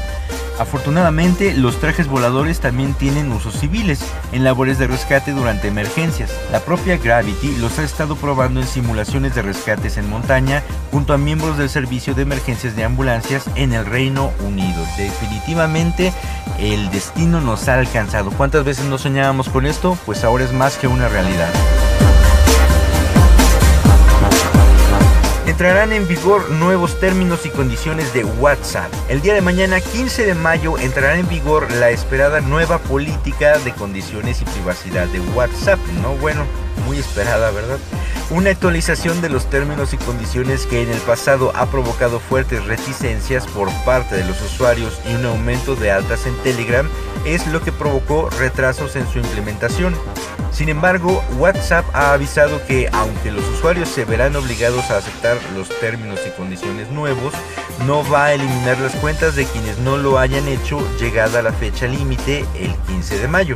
Afortunadamente, 0.61 1.55
los 1.55 1.79
trajes 1.79 2.07
voladores 2.07 2.59
también 2.59 2.93
tienen 2.93 3.31
usos 3.31 3.55
civiles 3.59 3.99
en 4.31 4.43
labores 4.43 4.77
de 4.77 4.85
rescate 4.85 5.31
durante 5.31 5.67
emergencias. 5.67 6.31
La 6.51 6.59
propia 6.59 6.97
Gravity 6.97 7.55
los 7.55 7.79
ha 7.79 7.83
estado 7.83 8.15
probando 8.15 8.61
en 8.61 8.67
simulaciones 8.67 9.33
de 9.33 9.41
rescates 9.41 9.97
en 9.97 10.07
montaña 10.07 10.61
junto 10.91 11.13
a 11.13 11.17
miembros 11.17 11.57
del 11.57 11.67
servicio 11.67 12.13
de 12.13 12.21
emergencias 12.21 12.75
de 12.75 12.83
ambulancias 12.83 13.45
en 13.55 13.73
el 13.73 13.87
Reino 13.87 14.31
Unido. 14.45 14.85
Definitivamente 14.97 16.13
el 16.59 16.91
destino 16.91 17.41
nos 17.41 17.67
ha 17.67 17.79
alcanzado. 17.79 18.29
¿Cuántas 18.29 18.63
veces 18.63 18.85
no 18.85 18.99
soñábamos 18.99 19.49
con 19.49 19.65
esto? 19.65 19.97
Pues 20.05 20.23
ahora 20.23 20.43
es 20.43 20.53
más 20.53 20.77
que 20.77 20.85
una 20.85 21.07
realidad. 21.09 21.49
Entrarán 25.61 25.93
en 25.93 26.07
vigor 26.07 26.49
nuevos 26.49 26.99
términos 26.99 27.45
y 27.45 27.49
condiciones 27.49 28.15
de 28.15 28.23
WhatsApp. 28.23 28.91
El 29.09 29.21
día 29.21 29.35
de 29.35 29.41
mañana, 29.41 29.79
15 29.79 30.25
de 30.25 30.33
mayo, 30.33 30.79
entrará 30.79 31.19
en 31.19 31.29
vigor 31.29 31.71
la 31.73 31.91
esperada 31.91 32.41
nueva 32.41 32.79
política 32.79 33.59
de 33.59 33.71
condiciones 33.71 34.41
y 34.41 34.45
privacidad 34.45 35.05
de 35.09 35.19
WhatsApp. 35.35 35.77
No, 36.01 36.15
bueno, 36.15 36.45
muy 36.91 36.99
esperada, 36.99 37.51
¿verdad? 37.51 37.77
Una 38.31 38.49
actualización 38.49 39.21
de 39.21 39.29
los 39.29 39.49
términos 39.49 39.93
y 39.93 39.97
condiciones 39.97 40.65
que 40.65 40.81
en 40.81 40.89
el 40.89 40.99
pasado 40.99 41.53
ha 41.55 41.67
provocado 41.67 42.19
fuertes 42.19 42.65
reticencias 42.65 43.47
por 43.47 43.69
parte 43.85 44.17
de 44.17 44.25
los 44.25 44.41
usuarios 44.41 44.99
y 45.09 45.15
un 45.15 45.25
aumento 45.25 45.77
de 45.77 45.89
altas 45.89 46.25
en 46.25 46.35
Telegram 46.43 46.89
es 47.23 47.47
lo 47.47 47.61
que 47.61 47.71
provocó 47.71 48.29
retrasos 48.29 48.97
en 48.97 49.07
su 49.07 49.19
implementación. 49.19 49.95
Sin 50.51 50.67
embargo, 50.67 51.23
WhatsApp 51.37 51.85
ha 51.93 52.11
avisado 52.11 52.61
que 52.67 52.89
aunque 52.91 53.31
los 53.31 53.47
usuarios 53.47 53.87
se 53.87 54.03
verán 54.03 54.35
obligados 54.35 54.91
a 54.91 54.97
aceptar 54.97 55.37
los 55.55 55.69
términos 55.79 56.19
y 56.27 56.31
condiciones 56.31 56.89
nuevos, 56.89 57.33
no 57.87 58.03
va 58.11 58.25
a 58.25 58.33
eliminar 58.33 58.77
las 58.79 58.95
cuentas 58.95 59.37
de 59.37 59.45
quienes 59.45 59.77
no 59.77 59.95
lo 59.95 60.19
hayan 60.19 60.45
hecho 60.49 60.85
llegada 60.99 61.41
la 61.41 61.53
fecha 61.53 61.87
límite 61.87 62.45
el 62.59 62.75
15 62.87 63.17
de 63.17 63.27
mayo. 63.29 63.55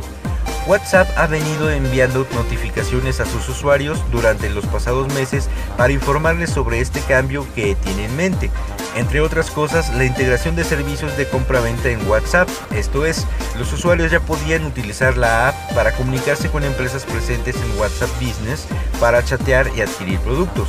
WhatsApp 0.66 1.08
ha 1.16 1.28
venido 1.28 1.70
enviando 1.70 2.26
notificaciones 2.34 3.20
a 3.20 3.26
sus 3.26 3.48
usuarios 3.48 4.02
durante 4.10 4.50
los 4.50 4.66
pasados 4.66 5.12
meses 5.14 5.48
para 5.76 5.92
informarles 5.92 6.50
sobre 6.50 6.80
este 6.80 7.00
cambio 7.02 7.46
que 7.54 7.76
tiene 7.76 8.06
en 8.06 8.16
mente. 8.16 8.50
Entre 8.96 9.20
otras 9.20 9.50
cosas, 9.50 9.94
la 9.94 10.04
integración 10.04 10.56
de 10.56 10.64
servicios 10.64 11.16
de 11.16 11.28
compra-venta 11.28 11.90
en 11.90 12.08
WhatsApp, 12.08 12.48
esto 12.74 13.06
es, 13.06 13.26
los 13.58 13.72
usuarios 13.72 14.10
ya 14.10 14.20
podían 14.20 14.64
utilizar 14.64 15.16
la 15.16 15.48
app 15.48 15.54
para 15.74 15.92
comunicarse 15.92 16.50
con 16.50 16.64
empresas 16.64 17.04
presentes 17.04 17.54
en 17.56 17.78
WhatsApp 17.78 18.10
Business 18.20 18.66
para 18.98 19.24
chatear 19.24 19.70
y 19.76 19.82
adquirir 19.82 20.18
productos. 20.20 20.68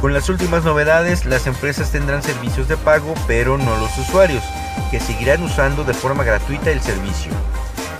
Con 0.00 0.12
las 0.12 0.28
últimas 0.28 0.62
novedades, 0.64 1.24
las 1.24 1.46
empresas 1.48 1.90
tendrán 1.90 2.22
servicios 2.22 2.68
de 2.68 2.76
pago, 2.76 3.14
pero 3.26 3.58
no 3.58 3.76
los 3.78 3.96
usuarios, 3.98 4.44
que 4.90 5.00
seguirán 5.00 5.42
usando 5.42 5.82
de 5.82 5.94
forma 5.94 6.22
gratuita 6.22 6.70
el 6.70 6.82
servicio. 6.82 7.32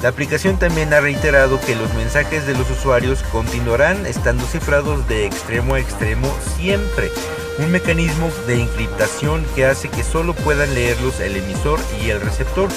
La 0.05 0.11
aplicación 0.11 0.59
también 0.59 0.93
ha 0.93 1.01
reiterado 1.01 1.59
que 1.63 1.75
los 1.75 1.95
mensajes 1.95 2.47
de 2.47 2.53
los 2.53 2.71
usuarios 2.71 3.23
continuarán 3.33 4.05
estando 4.05 4.45
cifrados 4.45 5.09
de 5.09 5.25
extremo 5.25 5.77
a 5.77 5.81
extremo 5.81 6.31
siempre. 6.59 7.11
Un 7.59 7.71
mecanismo 7.71 8.29
de 8.47 8.61
encriptación 8.61 9.47
que 9.55 9.65
hace 9.65 9.89
que 9.89 10.03
solo 10.03 10.35
puedan 10.35 10.75
leerlos 10.75 11.21
el 11.21 11.39
emisor 11.39 11.81
y 12.03 12.11
el 12.11 12.21
receptor, 12.21 12.69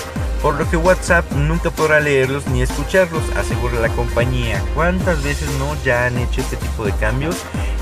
por 0.42 0.56
lo 0.56 0.70
que 0.70 0.78
WhatsApp 0.78 1.30
nunca 1.34 1.70
podrá 1.70 2.00
leerlos 2.00 2.48
ni 2.48 2.62
escucharlos, 2.62 3.24
asegura 3.36 3.78
la 3.82 3.90
compañía. 3.90 4.64
¿Cuántas 4.74 5.22
veces 5.22 5.50
no 5.60 5.76
ya 5.84 6.06
han 6.06 6.18
hecho 6.18 6.40
este 6.40 6.56
tipo 6.56 6.86
de 6.86 6.94
cambios? 6.94 7.36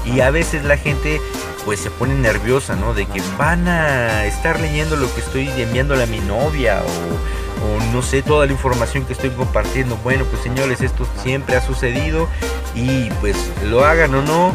Y 0.05 0.21
a 0.21 0.31
veces 0.31 0.65
la 0.65 0.77
gente 0.77 1.21
pues 1.65 1.79
se 1.79 1.91
pone 1.91 2.15
nerviosa, 2.15 2.75
¿no? 2.75 2.95
De 2.95 3.05
que 3.05 3.21
van 3.37 3.67
a 3.67 4.25
estar 4.25 4.59
leyendo 4.59 4.95
lo 4.95 5.13
que 5.13 5.21
estoy 5.21 5.49
enviándole 5.49 6.01
a 6.01 6.07
mi 6.07 6.19
novia 6.21 6.81
o 6.81 7.44
o 7.63 7.93
no 7.93 8.01
sé 8.01 8.21
toda 8.21 8.45
la 8.45 8.51
información 8.51 9.05
que 9.05 9.13
estoy 9.13 9.29
compartiendo. 9.31 9.97
Bueno, 10.03 10.25
pues 10.25 10.41
señores, 10.43 10.81
esto 10.81 11.07
siempre 11.21 11.55
ha 11.55 11.61
sucedido 11.61 12.27
y 12.75 13.09
pues 13.21 13.37
lo 13.63 13.85
hagan 13.85 14.13
o 14.15 14.21
no, 14.21 14.53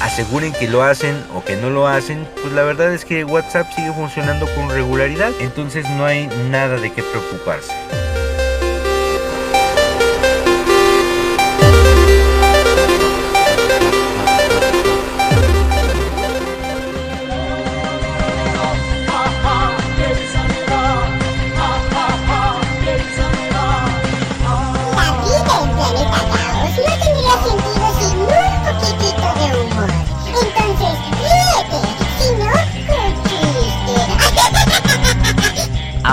aseguren 0.00 0.52
que 0.52 0.68
lo 0.68 0.82
hacen 0.82 1.24
o 1.34 1.44
que 1.44 1.56
no 1.56 1.70
lo 1.70 1.86
hacen, 1.86 2.28
pues 2.40 2.52
la 2.52 2.62
verdad 2.62 2.92
es 2.92 3.04
que 3.04 3.24
WhatsApp 3.24 3.66
sigue 3.74 3.92
funcionando 3.92 4.46
con 4.54 4.68
regularidad, 4.70 5.32
entonces 5.40 5.88
no 5.90 6.04
hay 6.04 6.26
nada 6.50 6.76
de 6.76 6.92
qué 6.92 7.02
preocuparse. 7.02 7.72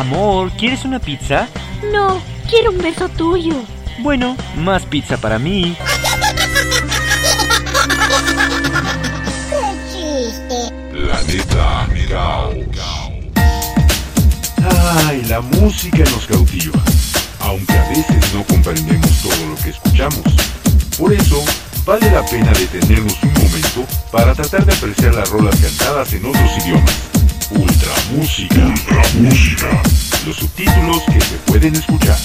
Amor, 0.01 0.51
¿quieres 0.53 0.83
una 0.83 0.97
pizza? 0.97 1.47
No, 1.93 2.19
quiero 2.49 2.71
un 2.71 2.79
beso 2.79 3.07
tuyo. 3.07 3.53
Bueno, 3.99 4.35
más 4.57 4.83
pizza 4.83 5.15
para 5.15 5.37
mí. 5.37 5.77
¡Qué 9.47 9.61
chiste! 9.91 10.73
Planeta 10.91 11.87
Caos. 12.09 12.55
Ay, 15.05 15.23
la 15.29 15.39
música 15.39 15.99
nos 15.99 16.25
cautiva, 16.25 16.81
aunque 17.41 17.73
a 17.73 17.89
veces 17.89 18.33
no 18.33 18.43
comprendemos 18.45 19.21
todo 19.21 19.49
lo 19.49 19.55
que 19.57 19.69
escuchamos. 19.69 20.23
Por 20.97 21.13
eso, 21.13 21.43
vale 21.85 22.09
la 22.09 22.25
pena 22.25 22.51
detenernos 22.53 23.21
un 23.21 23.33
momento 23.33 23.85
para 24.11 24.33
tratar 24.33 24.65
de 24.65 24.73
apreciar 24.73 25.13
las 25.13 25.29
rolas 25.29 25.55
cantadas 25.57 26.11
en 26.13 26.25
otros 26.25 26.57
idiomas. 26.57 27.10
Ultra 27.51 27.93
Música. 28.15 28.65
Ultra 28.65 29.01
Música. 29.19 29.81
Los 30.25 30.37
subtítulos 30.37 31.01
que 31.03 31.21
se 31.21 31.35
pueden 31.45 31.75
escuchar. 31.75 32.17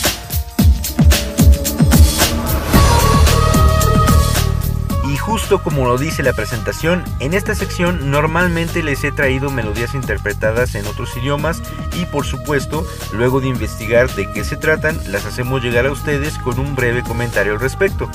Justo 5.27 5.61
como 5.61 5.87
lo 5.87 5.99
dice 5.99 6.23
la 6.23 6.33
presentación, 6.33 7.03
en 7.19 7.35
esta 7.35 7.57
sección 7.57 8.13
normalmente 8.13 8.85
les 8.85 9.03
he 9.03 9.11
traído 9.11 9.51
melodías 9.51 9.93
interpretadas 9.93 10.77
en 10.77 10.87
otros 10.87 11.17
idiomas 11.17 11.61
y 11.97 12.07
por 12.07 12.25
supuesto, 12.25 12.87
luego 13.13 13.41
de 13.41 13.49
investigar 13.49 14.09
de 14.15 14.31
qué 14.31 14.45
se 14.45 14.57
tratan, 14.57 14.97
las 15.11 15.27
hacemos 15.27 15.65
llegar 15.65 15.85
a 15.85 15.91
ustedes 15.91 16.39
con 16.39 16.61
un 16.61 16.77
breve 16.77 17.03
comentario 17.03 17.55
al 17.55 17.61
respecto. 17.61 18.09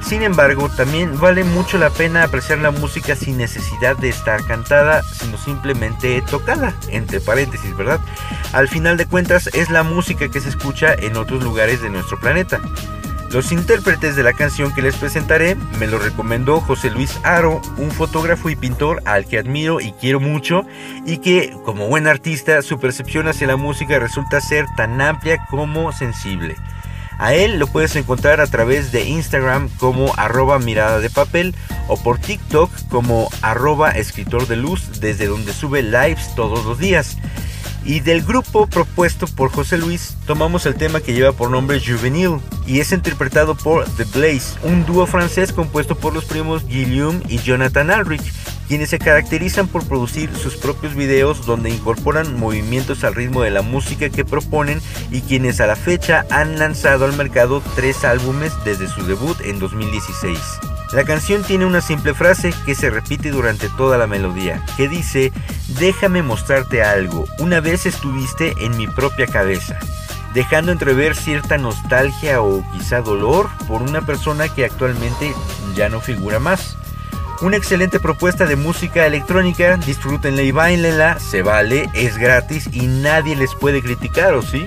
Sin 0.00 0.22
embargo, 0.22 0.70
también 0.70 1.20
vale 1.20 1.44
mucho 1.44 1.76
la 1.76 1.90
pena 1.90 2.24
apreciar 2.24 2.58
la 2.60 2.70
música 2.70 3.14
sin 3.14 3.36
necesidad 3.36 3.98
de 3.98 4.08
estar 4.08 4.42
cantada, 4.46 5.02
sino 5.02 5.36
simplemente 5.36 6.22
tocada, 6.22 6.74
entre 6.88 7.20
paréntesis, 7.20 7.76
¿verdad? 7.76 8.00
Al 8.54 8.68
final 8.68 8.96
de 8.96 9.04
cuentas 9.04 9.50
es 9.52 9.68
la 9.68 9.82
música 9.82 10.30
que 10.30 10.40
se 10.40 10.48
escucha 10.48 10.94
en 10.94 11.18
otros 11.18 11.44
lugares 11.44 11.82
de 11.82 11.90
nuestro 11.90 12.18
planeta. 12.18 12.58
Los 13.34 13.50
intérpretes 13.50 14.14
de 14.14 14.22
la 14.22 14.32
canción 14.32 14.72
que 14.72 14.80
les 14.80 14.94
presentaré 14.94 15.56
me 15.80 15.88
lo 15.88 15.98
recomendó 15.98 16.60
José 16.60 16.88
Luis 16.88 17.18
Aro, 17.24 17.60
un 17.78 17.90
fotógrafo 17.90 18.48
y 18.48 18.54
pintor 18.54 19.02
al 19.06 19.26
que 19.26 19.38
admiro 19.38 19.80
y 19.80 19.90
quiero 19.90 20.20
mucho 20.20 20.64
y 21.04 21.18
que 21.18 21.52
como 21.64 21.88
buen 21.88 22.06
artista 22.06 22.62
su 22.62 22.78
percepción 22.78 23.26
hacia 23.26 23.48
la 23.48 23.56
música 23.56 23.98
resulta 23.98 24.40
ser 24.40 24.66
tan 24.76 25.00
amplia 25.00 25.44
como 25.50 25.90
sensible. 25.90 26.54
A 27.18 27.34
él 27.34 27.58
lo 27.58 27.66
puedes 27.66 27.96
encontrar 27.96 28.40
a 28.40 28.46
través 28.46 28.92
de 28.92 29.04
Instagram 29.04 29.68
como 29.78 30.14
arroba 30.16 30.60
mirada 30.60 31.00
de 31.00 31.10
papel 31.10 31.56
o 31.88 31.96
por 31.96 32.20
TikTok 32.20 32.70
como 32.88 33.28
arroba 33.42 33.90
escritor 33.90 34.46
de 34.46 34.54
luz 34.54 35.00
desde 35.00 35.26
donde 35.26 35.52
sube 35.52 35.82
lives 35.82 36.36
todos 36.36 36.64
los 36.64 36.78
días. 36.78 37.16
Y 37.84 38.00
del 38.00 38.22
grupo 38.22 38.66
propuesto 38.66 39.26
por 39.26 39.50
José 39.50 39.76
Luis 39.76 40.16
tomamos 40.26 40.64
el 40.64 40.74
tema 40.74 41.00
que 41.00 41.12
lleva 41.12 41.32
por 41.32 41.50
nombre 41.50 41.80
Juvenil 41.84 42.40
y 42.66 42.80
es 42.80 42.92
interpretado 42.92 43.54
por 43.54 43.84
The 43.96 44.04
Blaze, 44.04 44.58
un 44.62 44.86
dúo 44.86 45.06
francés 45.06 45.52
compuesto 45.52 45.94
por 45.94 46.14
los 46.14 46.24
primos 46.24 46.66
Guillaume 46.66 47.20
y 47.28 47.38
Jonathan 47.38 47.90
Alrich, 47.90 48.32
quienes 48.68 48.88
se 48.90 48.98
caracterizan 48.98 49.68
por 49.68 49.86
producir 49.86 50.34
sus 50.34 50.56
propios 50.56 50.94
videos 50.94 51.44
donde 51.44 51.70
incorporan 51.70 52.38
movimientos 52.38 53.04
al 53.04 53.14
ritmo 53.14 53.42
de 53.42 53.50
la 53.50 53.62
música 53.62 54.08
que 54.08 54.24
proponen 54.24 54.80
y 55.10 55.20
quienes 55.20 55.60
a 55.60 55.66
la 55.66 55.76
fecha 55.76 56.24
han 56.30 56.58
lanzado 56.58 57.04
al 57.04 57.16
mercado 57.16 57.62
tres 57.74 58.04
álbumes 58.04 58.52
desde 58.64 58.88
su 58.88 59.04
debut 59.04 59.38
en 59.42 59.58
2016. 59.58 60.38
La 60.92 61.04
canción 61.04 61.42
tiene 61.42 61.66
una 61.66 61.80
simple 61.80 62.14
frase 62.14 62.54
que 62.64 62.74
se 62.74 62.90
repite 62.90 63.30
durante 63.30 63.68
toda 63.70 63.98
la 63.98 64.06
melodía, 64.06 64.64
que 64.76 64.88
dice, 64.88 65.32
déjame 65.78 66.22
mostrarte 66.22 66.82
algo, 66.82 67.26
una 67.38 67.60
vez 67.60 67.86
estuviste 67.86 68.54
en 68.60 68.76
mi 68.76 68.86
propia 68.86 69.26
cabeza, 69.26 69.78
dejando 70.34 70.70
entrever 70.70 71.16
cierta 71.16 71.58
nostalgia 71.58 72.40
o 72.40 72.64
quizá 72.72 73.00
dolor 73.00 73.48
por 73.66 73.82
una 73.82 74.02
persona 74.02 74.48
que 74.48 74.64
actualmente 74.64 75.34
ya 75.74 75.88
no 75.88 76.00
figura 76.00 76.38
más. 76.38 76.76
Una 77.40 77.56
excelente 77.56 77.98
propuesta 77.98 78.46
de 78.46 78.54
música 78.54 79.06
electrónica, 79.06 79.76
disfrútenla 79.76 80.42
y 80.42 80.52
bailenla, 80.52 81.18
se 81.18 81.42
vale, 81.42 81.90
es 81.92 82.16
gratis 82.16 82.68
y 82.72 82.86
nadie 82.86 83.34
les 83.34 83.54
puede 83.56 83.82
criticar, 83.82 84.34
¿o 84.34 84.42
sí? 84.42 84.66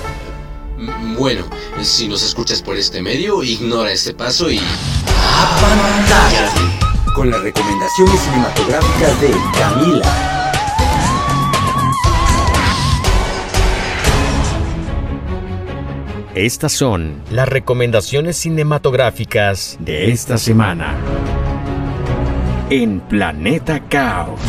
Bueno, 1.21 1.45
si 1.83 2.07
nos 2.07 2.23
escuchas 2.23 2.63
por 2.63 2.77
este 2.77 2.99
medio, 2.99 3.43
ignora 3.43 3.91
este 3.91 4.11
paso 4.11 4.49
y... 4.49 4.57
¡Apantállate! 5.37 6.61
Con 7.15 7.29
las 7.29 7.43
recomendaciones 7.43 8.19
cinematográficas 8.21 9.21
de 9.21 9.29
Camila. 9.59 10.01
Estas 16.33 16.71
son 16.71 17.21
las 17.29 17.47
recomendaciones 17.47 18.37
cinematográficas 18.37 19.77
de 19.79 20.11
esta 20.11 20.39
semana. 20.39 20.97
En 22.71 22.99
Planeta 22.99 23.79
Caos. 23.87 24.41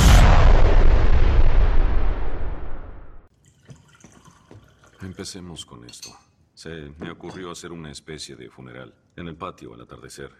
Empecemos 5.02 5.66
con 5.66 5.84
esto. 5.84 6.21
Se 6.62 6.92
me 7.00 7.10
ocurrió 7.10 7.50
hacer 7.50 7.72
una 7.72 7.90
especie 7.90 8.36
de 8.36 8.48
funeral 8.48 8.94
en 9.16 9.26
el 9.26 9.34
patio 9.34 9.74
al 9.74 9.80
atardecer. 9.80 10.30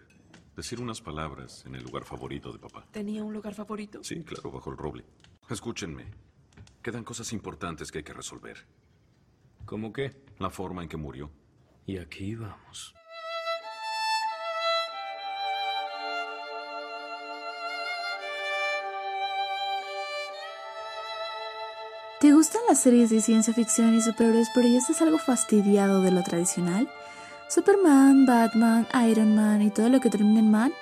Decir 0.55 0.79
unas 0.79 1.01
palabras 1.01 1.65
en 1.65 1.75
el 1.75 1.83
lugar 1.83 2.05
favorito 2.05 2.53
de 2.53 2.59
papá. 2.59 2.87
¿Tenía 2.91 3.21
un 3.25 3.33
lugar 3.33 3.53
favorito? 3.53 4.01
Sí, 4.05 4.23
claro, 4.23 4.49
bajo 4.49 4.71
el 4.71 4.77
roble. 4.77 5.03
Escúchenme. 5.49 6.05
Quedan 6.81 7.03
cosas 7.03 7.33
importantes 7.33 7.91
que 7.91 7.97
hay 7.97 8.03
que 8.05 8.13
resolver. 8.13 8.55
¿Cómo 9.65 9.91
qué? 9.91 10.15
La 10.39 10.49
forma 10.49 10.81
en 10.81 10.87
que 10.87 10.95
murió. 10.95 11.29
Y 11.85 11.97
aquí 11.97 12.35
vamos. 12.35 12.95
Series 22.79 23.09
de 23.09 23.21
ciencia 23.21 23.53
ficción 23.53 23.95
y 23.95 24.01
superhéroes 24.01 24.49
pero 24.53 24.67
ya 24.67 24.77
estás 24.77 25.01
algo 25.01 25.17
fastidiado 25.17 26.01
de 26.01 26.11
lo 26.11 26.23
tradicional? 26.23 26.89
Superman, 27.49 28.25
Batman, 28.25 28.87
Iron 29.09 29.35
Man 29.35 29.61
y 29.61 29.69
todo 29.69 29.89
lo 29.89 29.99
que 29.99 30.09
termina 30.09 30.39
en 30.39 30.51
man? 30.51 30.73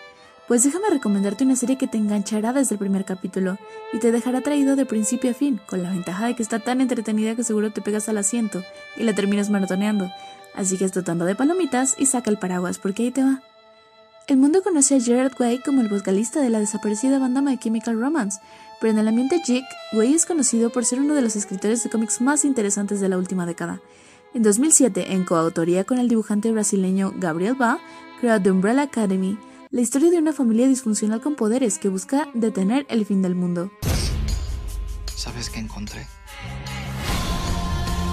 Pues 0.47 0.63
déjame 0.63 0.89
recomendarte 0.89 1.43
una 1.43 1.55
serie 1.55 1.77
que 1.77 1.87
te 1.87 1.97
enganchará 1.97 2.53
desde 2.53 2.75
el 2.75 2.79
primer 2.79 3.05
capítulo 3.05 3.57
y 3.93 3.99
te 3.99 4.11
dejará 4.11 4.41
traído 4.41 4.75
de 4.75 4.85
principio 4.85 5.31
a 5.31 5.33
fin, 5.33 5.61
con 5.65 5.81
la 5.81 5.91
ventaja 5.91 6.27
de 6.27 6.35
que 6.35 6.43
está 6.43 6.59
tan 6.59 6.81
entretenida 6.81 7.35
que 7.35 7.43
seguro 7.43 7.71
te 7.71 7.81
pegas 7.81 8.09
al 8.09 8.17
asiento 8.17 8.63
y 8.97 9.03
la 9.03 9.13
terminas 9.13 9.49
maratoneando. 9.49 10.11
Así 10.53 10.77
que 10.77 10.85
es 10.85 10.91
de 10.93 11.35
palomitas 11.35 11.95
y 11.97 12.05
saca 12.05 12.29
el 12.29 12.37
paraguas 12.37 12.79
porque 12.79 13.03
ahí 13.03 13.11
te 13.11 13.23
va. 13.23 13.41
El 14.31 14.37
mundo 14.37 14.63
conoce 14.63 14.95
a 14.95 15.01
Gerard 15.01 15.33
Way 15.37 15.59
como 15.59 15.81
el 15.81 15.89
vocalista 15.89 16.39
de 16.39 16.49
la 16.49 16.59
desaparecida 16.59 17.19
banda 17.19 17.41
My 17.41 17.57
Chemical 17.57 17.99
Romance, 17.99 18.39
pero 18.79 18.93
en 18.93 18.99
el 18.99 19.09
ambiente 19.09 19.41
geek, 19.45 19.65
Way 19.91 20.13
es 20.13 20.25
conocido 20.25 20.69
por 20.69 20.85
ser 20.85 21.01
uno 21.01 21.15
de 21.15 21.21
los 21.21 21.35
escritores 21.35 21.83
de 21.83 21.89
cómics 21.89 22.21
más 22.21 22.45
interesantes 22.45 23.01
de 23.01 23.09
la 23.09 23.17
última 23.17 23.45
década. 23.45 23.81
En 24.33 24.41
2007, 24.41 25.11
en 25.11 25.25
coautoría 25.25 25.83
con 25.83 25.99
el 25.99 26.07
dibujante 26.07 26.49
brasileño 26.49 27.11
Gabriel 27.17 27.55
Ba, 27.55 27.79
creó 28.21 28.41
The 28.41 28.51
Umbrella 28.51 28.83
Academy, 28.83 29.37
la 29.69 29.81
historia 29.81 30.09
de 30.09 30.19
una 30.19 30.31
familia 30.31 30.65
disfuncional 30.65 31.19
con 31.19 31.35
poderes 31.35 31.77
que 31.77 31.89
busca 31.89 32.29
detener 32.33 32.85
el 32.87 33.05
fin 33.05 33.21
del 33.21 33.35
mundo. 33.35 33.69
¿Sabes 35.13 35.49
qué 35.49 35.59
encontré? 35.59 36.07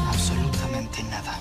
Absolutamente 0.08 1.00
nada. 1.04 1.38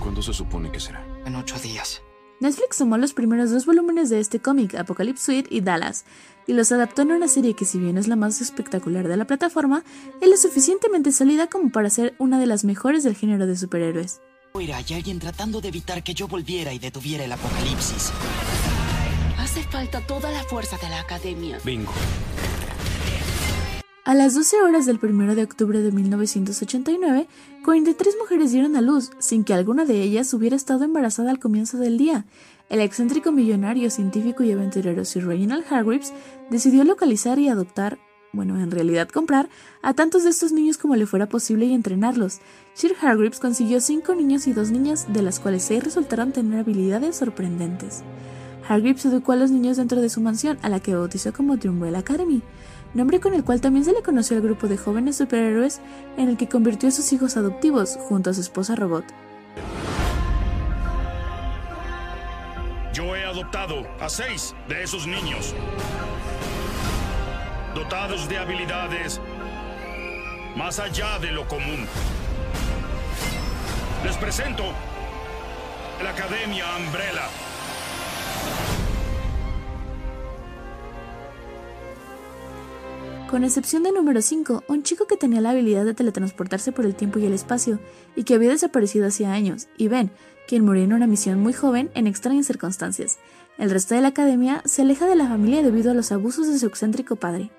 ¿Cuándo 0.00 0.20
se 0.20 0.34
supone 0.34 0.68
que 0.72 0.80
será? 0.80 1.06
En 1.24 1.36
ocho 1.36 1.56
días. 1.60 2.02
Netflix 2.40 2.78
tomó 2.78 2.96
los 2.98 3.14
primeros 3.14 3.50
dos 3.50 3.66
volúmenes 3.66 4.10
de 4.10 4.20
este 4.20 4.40
cómic, 4.40 4.74
Apocalypse 4.74 5.24
Suite 5.24 5.48
y 5.54 5.60
Dallas, 5.60 6.04
y 6.46 6.52
los 6.52 6.70
adaptó 6.70 7.02
en 7.02 7.12
una 7.12 7.28
serie 7.28 7.54
que 7.54 7.64
si 7.64 7.78
bien 7.78 7.98
es 7.98 8.06
la 8.06 8.16
más 8.16 8.40
espectacular 8.40 9.08
de 9.08 9.16
la 9.16 9.26
plataforma, 9.26 9.82
es 10.20 10.28
lo 10.28 10.36
suficientemente 10.36 11.12
sólida 11.12 11.48
como 11.48 11.70
para 11.70 11.90
ser 11.90 12.14
una 12.18 12.38
de 12.38 12.46
las 12.46 12.64
mejores 12.64 13.02
del 13.02 13.16
género 13.16 13.46
de 13.46 13.56
superhéroes. 13.56 14.20
Hay 14.54 14.94
alguien 14.94 15.18
tratando 15.20 15.60
de 15.60 15.68
evitar 15.68 16.02
que 16.02 16.14
yo 16.14 16.26
volviera 16.26 16.72
y 16.72 16.78
detuviera 16.78 17.24
el 17.24 17.32
apocalipsis. 17.32 18.12
Hace 19.38 19.62
falta 19.62 20.00
toda 20.00 20.32
la 20.32 20.42
fuerza 20.42 20.76
de 20.78 20.88
la 20.88 21.00
academia. 21.00 21.58
Bingo. 21.64 21.92
A 24.08 24.14
las 24.14 24.32
12 24.32 24.62
horas 24.62 24.86
del 24.86 24.98
1 25.02 25.34
de 25.34 25.42
octubre 25.42 25.82
de 25.82 25.92
1989, 25.92 27.28
43 27.62 28.14
mujeres 28.18 28.52
dieron 28.52 28.74
a 28.74 28.80
luz, 28.80 29.10
sin 29.18 29.44
que 29.44 29.52
alguna 29.52 29.84
de 29.84 30.00
ellas 30.00 30.32
hubiera 30.32 30.56
estado 30.56 30.84
embarazada 30.84 31.30
al 31.30 31.38
comienzo 31.38 31.76
del 31.76 31.98
día. 31.98 32.24
El 32.70 32.80
excéntrico 32.80 33.32
millonario, 33.32 33.90
científico 33.90 34.42
y 34.44 34.52
aventurero 34.52 35.04
Sir 35.04 35.26
Reginald 35.26 35.66
Hargreaves 35.70 36.14
decidió 36.48 36.84
localizar 36.84 37.38
y 37.38 37.50
adoptar, 37.50 37.98
bueno, 38.32 38.58
en 38.58 38.70
realidad 38.70 39.10
comprar, 39.10 39.50
a 39.82 39.92
tantos 39.92 40.24
de 40.24 40.30
estos 40.30 40.52
niños 40.52 40.78
como 40.78 40.96
le 40.96 41.04
fuera 41.04 41.28
posible 41.28 41.66
y 41.66 41.74
entrenarlos. 41.74 42.38
Sir 42.72 42.94
Hargreaves 43.02 43.40
consiguió 43.40 43.78
5 43.78 44.14
niños 44.14 44.46
y 44.46 44.54
2 44.54 44.70
niñas, 44.70 45.06
de 45.12 45.20
las 45.20 45.38
cuales 45.38 45.64
6 45.64 45.84
resultaron 45.84 46.32
tener 46.32 46.60
habilidades 46.60 47.16
sorprendentes. 47.16 48.04
Hargreaves 48.66 49.04
educó 49.04 49.32
a 49.32 49.36
los 49.36 49.50
niños 49.50 49.76
dentro 49.76 50.00
de 50.00 50.08
su 50.08 50.22
mansión, 50.22 50.58
a 50.62 50.70
la 50.70 50.80
que 50.80 50.94
bautizó 50.94 51.34
como 51.34 51.58
The 51.58 51.68
Academy 51.94 52.40
nombre 52.94 53.20
con 53.20 53.34
el 53.34 53.44
cual 53.44 53.60
también 53.60 53.84
se 53.84 53.92
le 53.92 54.02
conoció 54.02 54.36
al 54.36 54.42
grupo 54.42 54.66
de 54.66 54.76
jóvenes 54.76 55.16
superhéroes 55.16 55.80
en 56.16 56.28
el 56.28 56.36
que 56.36 56.48
convirtió 56.48 56.88
a 56.88 56.92
sus 56.92 57.12
hijos 57.12 57.36
adoptivos 57.36 57.98
junto 58.08 58.30
a 58.30 58.34
su 58.34 58.40
esposa 58.40 58.74
robot. 58.74 59.04
Yo 62.92 63.14
he 63.14 63.24
adoptado 63.24 63.86
a 64.00 64.08
seis 64.08 64.54
de 64.68 64.82
esos 64.82 65.06
niños, 65.06 65.54
dotados 67.74 68.28
de 68.28 68.38
habilidades 68.38 69.20
más 70.56 70.80
allá 70.80 71.18
de 71.20 71.30
lo 71.30 71.46
común. 71.46 71.86
Les 74.04 74.16
presento 74.16 74.64
la 76.02 76.10
Academia 76.10 76.64
Umbrella. 76.76 77.28
Con 83.28 83.44
excepción 83.44 83.82
de 83.82 83.92
número 83.92 84.22
5, 84.22 84.64
un 84.68 84.82
chico 84.82 85.06
que 85.06 85.18
tenía 85.18 85.42
la 85.42 85.50
habilidad 85.50 85.84
de 85.84 85.94
teletransportarse 85.94 86.72
por 86.72 86.86
el 86.86 86.94
tiempo 86.94 87.18
y 87.18 87.26
el 87.26 87.34
espacio, 87.34 87.78
y 88.16 88.24
que 88.24 88.34
había 88.34 88.50
desaparecido 88.50 89.06
hacía 89.06 89.32
años, 89.32 89.68
y 89.76 89.88
Ben, 89.88 90.10
quien 90.48 90.64
murió 90.64 90.82
en 90.82 90.94
una 90.94 91.06
misión 91.06 91.38
muy 91.38 91.52
joven 91.52 91.90
en 91.94 92.06
extrañas 92.06 92.46
circunstancias. 92.46 93.18
El 93.58 93.70
resto 93.70 93.94
de 93.94 94.00
la 94.00 94.08
academia 94.08 94.62
se 94.64 94.82
aleja 94.82 95.06
de 95.06 95.14
la 95.14 95.28
familia 95.28 95.62
debido 95.62 95.90
a 95.90 95.94
los 95.94 96.10
abusos 96.10 96.48
de 96.48 96.58
su 96.58 96.66
excéntrico 96.66 97.16
padre. 97.16 97.50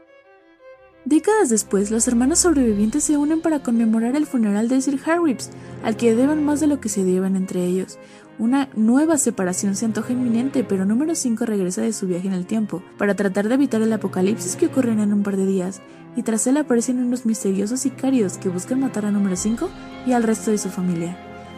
Décadas 1.06 1.50
después, 1.50 1.92
los 1.92 2.08
hermanos 2.08 2.40
sobrevivientes 2.40 3.04
se 3.04 3.18
unen 3.18 3.42
para 3.42 3.64
conmemorar 3.64 4.16
el 4.16 4.26
funeral 4.26 4.68
de 4.68 4.82
Sir 4.82 5.00
Harrips, 5.06 5.50
al 5.84 5.98
que 5.98 6.16
deben 6.16 6.44
más 6.44 6.60
de 6.60 6.68
lo 6.68 6.82
que 6.82 6.90
se 6.90 7.04
deben 7.04 7.36
entre 7.36 7.64
ellos, 7.64 8.00
una 8.40 8.70
nueva 8.74 9.18
separación 9.18 9.76
se 9.76 9.86
antoja 9.86 10.14
inminente, 10.14 10.64
pero 10.64 10.86
número 10.86 11.14
5 11.14 11.46
regresa 11.46 11.82
de 11.82 11.94
su 11.94 12.08
viaje 12.08 12.28
en 12.28 12.34
el 12.34 12.46
tiempo, 12.46 12.82
para 12.98 13.14
tratar 13.16 13.50
de 13.50 13.56
evitar 13.56 13.82
el 13.82 13.92
apocalipsis 13.92 14.56
que 14.56 14.68
ocurrirá 14.68 15.04
en 15.04 15.14
un 15.14 15.24
par 15.24 15.36
de 15.38 15.46
días, 15.46 15.82
y 16.16 16.24
tras 16.24 16.48
él 16.48 16.58
aparecen 16.58 17.00
unos 17.00 17.26
misteriosos 17.26 17.82
sicarios 17.82 18.38
que 18.38 18.50
buscan 18.50 18.80
matar 18.80 19.06
a 19.06 19.12
número 19.12 19.36
5 19.36 19.70
y 20.08 20.14
al 20.14 20.24
resto 20.24 20.52
de 20.52 20.58
su 20.58 20.70
familia. 20.70 21.18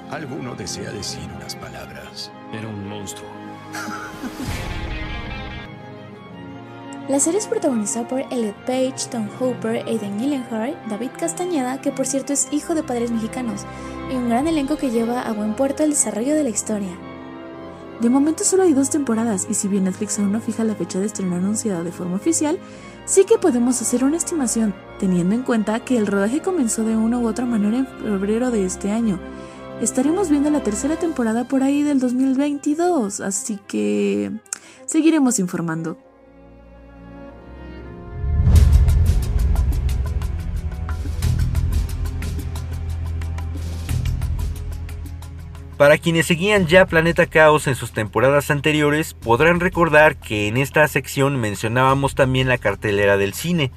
Alguno 0.10 0.56
desea 0.56 0.92
decir 0.92 1.22
unas 1.38 1.56
palabras. 1.56 2.32
Era 2.52 2.68
un 2.68 2.90
monstruo. 2.90 3.30
La 7.12 7.20
serie 7.20 7.40
es 7.40 7.48
protagonizada 7.48 8.08
por 8.08 8.22
Elliot 8.32 8.56
Page, 8.66 9.10
Tom 9.12 9.28
Hooper, 9.38 9.86
Aidan 9.86 10.18
Gillenhart, 10.18 10.76
David 10.88 11.10
Castañeda, 11.20 11.82
que 11.82 11.92
por 11.92 12.06
cierto 12.06 12.32
es 12.32 12.48
hijo 12.52 12.74
de 12.74 12.84
padres 12.84 13.12
mexicanos, 13.12 13.66
y 14.12 14.16
un 14.16 14.30
gran 14.30 14.48
elenco 14.48 14.78
que 14.78 14.92
lleva 14.92 15.22
a 15.22 15.32
buen 15.32 15.56
puerto 15.56 15.84
el 15.84 15.92
desarrollo 15.92 16.36
de 16.36 16.44
la 16.44 16.50
historia. 16.50 16.98
De 18.02 18.10
momento 18.10 18.44
solo 18.44 18.64
hay 18.64 18.74
dos 18.74 18.90
temporadas 18.90 19.48
y 19.50 19.54
si 19.54 19.68
bien 19.68 19.86
Netflix 19.86 20.20
aún 20.20 20.32
no 20.32 20.42
fija 20.42 20.64
la 20.64 20.76
fecha 20.76 21.00
de 21.00 21.06
estreno 21.06 21.36
anunciada 21.36 21.84
de 21.84 21.92
forma 21.92 22.16
oficial, 22.16 22.58
sí 23.06 23.26
que 23.26 23.38
podemos 23.38 23.82
hacer 23.82 24.04
una 24.04 24.18
estimación 24.18 24.74
teniendo 25.00 25.36
en 25.36 25.44
cuenta 25.44 25.80
que 25.82 25.98
el 25.98 26.08
rodaje 26.08 26.42
comenzó 26.42 26.84
de 26.84 26.98
una 26.98 27.20
u 27.20 27.28
otra 27.28 27.46
manera 27.46 27.78
en 27.78 27.88
febrero 27.88 28.52
de 28.52 28.66
este 28.66 28.92
año. 28.92 29.20
Estaremos 29.82 30.30
viendo 30.30 30.50
la 30.50 30.64
tercera 30.64 30.98
temporada 30.98 31.48
por 31.48 31.64
ahí 31.64 31.84
del 31.84 32.00
2022, 32.00 33.22
así 33.22 33.60
que 33.68 34.32
seguiremos 34.86 35.40
informando. 35.40 35.98
Para 45.82 45.98
quienes 45.98 46.28
seguían 46.28 46.68
ya 46.68 46.86
Planeta 46.86 47.26
Caos 47.26 47.66
en 47.66 47.74
sus 47.74 47.92
temporadas 47.92 48.52
anteriores, 48.52 49.16
podrán 49.16 49.60
recordar 49.60 50.16
que 50.16 50.48
en 50.48 50.58
esta 50.58 50.88
sección 50.88 51.42
mencionábamos 51.42 52.14
también 52.14 52.48
la 52.48 52.60
cartelera 52.60 53.18
del 53.18 53.34
cine. 53.34 53.72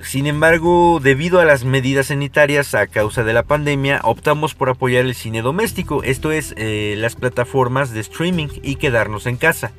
Sin 0.00 0.28
embargo, 0.28 1.00
debido 1.02 1.40
a 1.40 1.44
las 1.44 1.64
medidas 1.64 2.06
sanitarias 2.06 2.76
a 2.76 2.86
causa 2.86 3.24
de 3.24 3.32
la 3.32 3.42
pandemia, 3.42 4.00
optamos 4.04 4.54
por 4.54 4.68
apoyar 4.68 5.04
el 5.04 5.16
cine 5.16 5.42
doméstico, 5.42 6.04
esto 6.04 6.30
es, 6.30 6.54
eh, 6.56 6.94
las 6.96 7.16
plataformas 7.16 7.90
de 7.90 8.02
streaming 8.02 8.50
y 8.62 8.76
quedarnos 8.76 9.26
en 9.26 9.36
casa. 9.36 9.72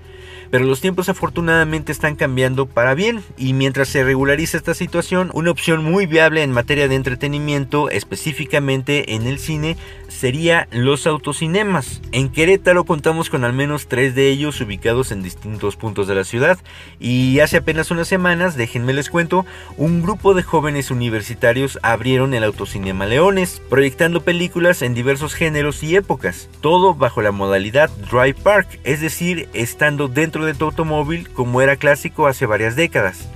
Pero 0.51 0.65
los 0.65 0.81
tiempos 0.81 1.09
afortunadamente 1.09 1.91
están 1.91 2.15
cambiando 2.15 2.65
para 2.65 2.95
bien 2.95 3.23
y 3.37 3.53
mientras 3.53 3.89
se 3.89 4.03
regulariza 4.03 4.57
esta 4.57 4.73
situación, 4.73 5.29
una 5.33 5.51
opción 5.51 5.83
muy 5.83 6.05
viable 6.05 6.43
en 6.43 6.51
materia 6.51 6.87
de 6.87 6.95
entretenimiento, 6.95 7.89
específicamente 7.89 9.13
en 9.13 9.27
el 9.27 9.39
cine, 9.39 9.77
sería 10.07 10.67
los 10.71 11.07
autocinemas. 11.07 12.01
En 12.11 12.29
Querétaro 12.29 12.83
contamos 12.83 13.29
con 13.29 13.43
al 13.43 13.53
menos 13.53 13.87
tres 13.87 14.15
de 14.15 14.29
ellos 14.29 14.59
ubicados 14.61 15.11
en 15.11 15.23
distintos 15.23 15.75
puntos 15.75 16.07
de 16.07 16.15
la 16.15 16.23
ciudad 16.23 16.57
y 16.99 17.39
hace 17.39 17.57
apenas 17.57 17.91
unas 17.91 18.07
semanas, 18.07 18.55
déjenme 18.55 18.93
les 18.93 19.09
cuento, 19.09 19.45
un 19.77 20.01
grupo 20.01 20.33
de 20.33 20.43
jóvenes 20.43 20.91
universitarios 20.91 21.79
abrieron 21.83 22.33
el 22.33 22.43
Autocinema 22.43 23.05
Leones, 23.05 23.61
proyectando 23.69 24.21
películas 24.21 24.81
en 24.81 24.93
diversos 24.93 25.33
géneros 25.33 25.83
y 25.83 25.95
épocas, 25.95 26.49
todo 26.61 26.95
bajo 26.95 27.21
la 27.21 27.31
modalidad 27.31 27.89
Drive 28.11 28.41
Park, 28.41 28.79
es 28.83 29.01
decir, 29.01 29.47
estando 29.53 30.07
dentro 30.07 30.38
de 30.45 30.53
tu 30.53 30.65
automóvil 30.65 31.29
como 31.29 31.61
era 31.61 31.75
clásico 31.75 32.27
hace 32.27 32.45
varias 32.45 32.75
décadas. 32.75 33.27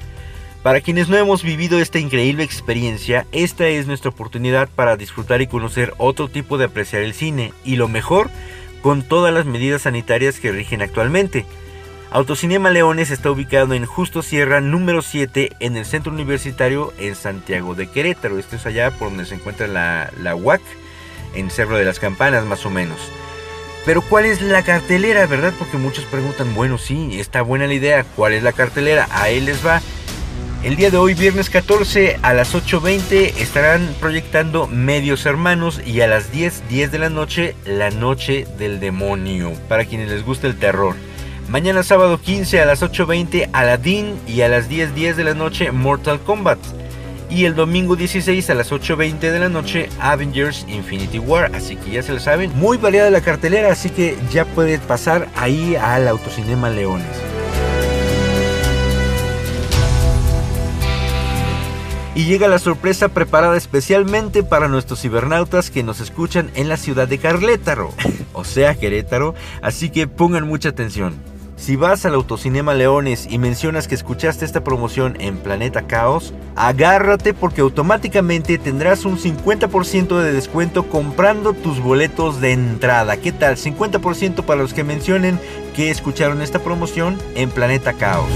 Para 0.63 0.79
quienes 0.79 1.09
no 1.09 1.17
hemos 1.17 1.43
vivido 1.43 1.79
esta 1.79 1.99
increíble 1.99 2.43
experiencia, 2.43 3.27
esta 3.33 3.67
es 3.67 3.85
nuestra 3.85 4.11
oportunidad 4.11 4.69
para 4.69 4.95
disfrutar 4.95 5.41
y 5.41 5.47
conocer 5.47 5.93
otro 5.97 6.29
tipo 6.29 6.57
de 6.57 6.65
apreciar 6.65 7.01
el 7.01 7.13
cine, 7.13 7.51
y 7.65 7.75
lo 7.75 7.89
mejor, 7.89 8.29
con 8.81 9.03
todas 9.03 9.33
las 9.33 9.45
medidas 9.45 9.81
sanitarias 9.81 10.39
que 10.39 10.53
rigen 10.53 10.81
actualmente. 10.81 11.45
Autocinema 12.11 12.69
Leones 12.69 13.11
está 13.11 13.31
ubicado 13.31 13.73
en 13.73 13.85
Justo 13.85 14.21
Sierra 14.21 14.61
número 14.61 15.01
7 15.01 15.51
en 15.59 15.75
el 15.75 15.85
centro 15.85 16.13
universitario 16.13 16.93
en 16.97 17.15
Santiago 17.15 17.75
de 17.75 17.87
Querétaro. 17.87 18.37
Esto 18.37 18.55
es 18.55 18.65
allá 18.65 18.91
por 18.91 19.09
donde 19.09 19.25
se 19.25 19.35
encuentra 19.35 19.67
la, 19.67 20.13
la 20.21 20.35
UAC, 20.35 20.61
en 21.33 21.49
Cerro 21.49 21.75
de 21.75 21.85
las 21.85 21.99
Campanas 21.99 22.45
más 22.45 22.65
o 22.65 22.69
menos. 22.69 22.99
Pero 23.85 24.01
¿cuál 24.01 24.25
es 24.25 24.41
la 24.41 24.63
cartelera, 24.63 25.25
verdad? 25.27 25.53
Porque 25.59 25.77
muchos 25.77 26.05
preguntan, 26.05 26.55
bueno, 26.55 26.77
sí, 26.77 27.19
está 27.19 27.41
buena 27.41 27.67
la 27.67 27.73
idea, 27.73 28.05
¿cuál 28.15 28.33
es 28.33 28.43
la 28.43 28.53
cartelera? 28.53 29.07
A 29.11 29.29
él 29.29 29.45
les 29.45 29.65
va. 29.65 29.81
El 30.63 30.77
día 30.77 30.89
de 30.89 30.95
hoy, 30.95 31.13
viernes 31.13 31.49
14, 31.49 32.19
a 32.21 32.33
las 32.33 32.55
8.20 32.55 33.33
estarán 33.41 33.93
proyectando 33.99 34.65
Medios 34.67 35.25
Hermanos 35.25 35.81
y 35.85 35.99
a 35.99 36.07
las 36.07 36.31
10, 36.31 36.69
10 36.69 36.91
de 36.93 36.99
la 36.99 37.09
noche, 37.09 37.55
La 37.65 37.89
Noche 37.89 38.47
del 38.57 38.79
Demonio, 38.79 39.51
para 39.67 39.83
quienes 39.83 40.09
les 40.09 40.23
gusta 40.23 40.47
el 40.47 40.57
terror. 40.57 40.95
Mañana 41.49 41.83
sábado 41.83 42.21
15 42.21 42.61
a 42.61 42.65
las 42.65 42.81
8.20 42.81 43.49
Aladdin 43.51 44.17
y 44.25 44.41
a 44.41 44.47
las 44.47 44.69
10.10 44.69 44.93
10 44.93 45.17
de 45.17 45.23
la 45.25 45.33
noche 45.33 45.71
Mortal 45.73 46.21
Kombat. 46.21 46.59
Y 47.33 47.45
el 47.45 47.55
domingo 47.55 47.95
16 47.95 48.47
a 48.51 48.53
las 48.53 48.71
8.20 48.71 49.17
de 49.17 49.39
la 49.39 49.49
noche 49.49 49.89
Avengers 49.99 50.67
Infinity 50.67 51.17
War. 51.17 51.49
Así 51.55 51.75
que 51.75 51.89
ya 51.89 52.03
se 52.03 52.13
lo 52.13 52.19
saben. 52.19 52.51
Muy 52.53 52.77
variada 52.77 53.09
la 53.09 53.21
cartelera, 53.21 53.71
así 53.71 53.89
que 53.89 54.15
ya 54.31 54.45
puede 54.45 54.77
pasar 54.77 55.27
ahí 55.35 55.75
al 55.75 56.07
Autocinema 56.07 56.69
Leones. 56.69 57.07
Y 62.13 62.25
llega 62.25 62.47
la 62.47 62.59
sorpresa 62.59 63.09
preparada 63.09 63.57
especialmente 63.57 64.43
para 64.43 64.67
nuestros 64.67 65.01
cibernautas 65.01 65.71
que 65.71 65.81
nos 65.81 66.01
escuchan 66.01 66.51
en 66.53 66.69
la 66.69 66.77
ciudad 66.77 67.07
de 67.07 67.17
Carlétaro, 67.17 67.89
o 68.33 68.43
sea 68.43 68.75
Querétaro, 68.75 69.33
así 69.63 69.89
que 69.89 70.05
pongan 70.05 70.47
mucha 70.47 70.69
atención. 70.69 71.32
Si 71.63 71.77
vas 71.77 72.05
al 72.05 72.15
Autocinema 72.15 72.73
Leones 72.73 73.25
y 73.29 73.37
mencionas 73.37 73.87
que 73.87 73.95
escuchaste 73.95 74.43
esta 74.43 74.65
promoción 74.65 75.15
en 75.21 75.37
Planeta 75.37 75.83
Caos, 75.83 76.33
agárrate 76.57 77.33
porque 77.33 77.61
automáticamente 77.61 78.57
tendrás 78.57 79.05
un 79.05 79.17
50% 79.17 80.19
de 80.19 80.33
descuento 80.33 80.89
comprando 80.89 81.53
tus 81.53 81.79
boletos 81.79 82.41
de 82.41 82.51
entrada. 82.51 83.15
¿Qué 83.15 83.31
tal? 83.31 83.55
50% 83.55 84.43
para 84.43 84.61
los 84.61 84.73
que 84.73 84.83
mencionen 84.83 85.39
que 85.73 85.89
escucharon 85.89 86.41
esta 86.41 86.59
promoción 86.59 87.17
en 87.33 87.49
Planeta 87.49 87.93
Caos. 87.93 88.27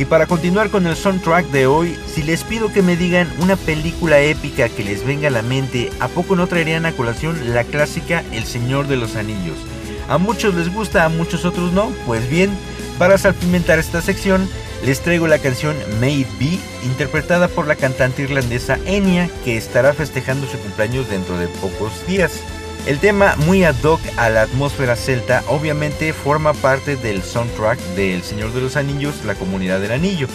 Y 0.00 0.06
para 0.06 0.26
continuar 0.26 0.70
con 0.70 0.86
el 0.86 0.96
soundtrack 0.96 1.48
de 1.48 1.66
hoy, 1.66 1.94
si 2.06 2.22
les 2.22 2.42
pido 2.42 2.72
que 2.72 2.80
me 2.80 2.96
digan 2.96 3.30
una 3.38 3.56
película 3.56 4.18
épica 4.18 4.70
que 4.70 4.82
les 4.82 5.04
venga 5.04 5.28
a 5.28 5.30
la 5.30 5.42
mente, 5.42 5.90
¿a 6.00 6.08
poco 6.08 6.36
no 6.36 6.46
traerían 6.46 6.86
a 6.86 6.92
colación 6.92 7.52
la 7.52 7.64
clásica 7.64 8.24
El 8.32 8.46
Señor 8.46 8.88
de 8.88 8.96
los 8.96 9.14
Anillos? 9.14 9.58
A 10.08 10.16
muchos 10.16 10.54
les 10.54 10.72
gusta, 10.72 11.04
a 11.04 11.10
muchos 11.10 11.44
otros 11.44 11.74
no. 11.74 11.92
Pues 12.06 12.30
bien, 12.30 12.48
para 12.98 13.18
salpimentar 13.18 13.78
esta 13.78 14.00
sección, 14.00 14.48
les 14.86 15.02
traigo 15.02 15.26
la 15.26 15.38
canción 15.38 15.76
May 16.00 16.26
Be, 16.38 16.58
interpretada 16.86 17.48
por 17.48 17.66
la 17.66 17.76
cantante 17.76 18.22
irlandesa 18.22 18.78
Enya, 18.86 19.28
que 19.44 19.58
estará 19.58 19.92
festejando 19.92 20.46
su 20.46 20.56
cumpleaños 20.60 21.10
dentro 21.10 21.36
de 21.36 21.48
pocos 21.48 22.06
días. 22.06 22.40
El 22.86 22.98
tema, 22.98 23.36
muy 23.46 23.64
ad 23.64 23.82
hoc 23.84 24.00
a 24.16 24.30
la 24.30 24.42
atmósfera 24.42 24.96
celta, 24.96 25.44
obviamente 25.48 26.12
forma 26.12 26.52
parte 26.52 26.96
del 26.96 27.22
soundtrack 27.22 27.78
de 27.94 28.14
El 28.14 28.22
Señor 28.22 28.52
de 28.52 28.60
los 28.60 28.76
Anillos, 28.76 29.24
La 29.24 29.34
Comunidad 29.34 29.80
del 29.80 29.92
Anillo. 29.92 30.26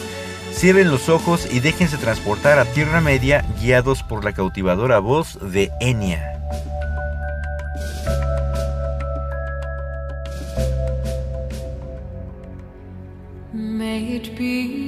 Cierren 0.54 0.90
los 0.90 1.10
ojos 1.10 1.48
y 1.52 1.60
déjense 1.60 1.98
transportar 1.98 2.60
a 2.60 2.66
Tierra 2.66 3.02
Media 3.02 3.44
guiados 3.60 4.04
por 4.04 4.24
la 4.24 4.34
cautivadora 4.34 5.00
voz 5.00 5.38
de 5.42 5.72
Enya. 5.82 6.36
to 14.20 14.85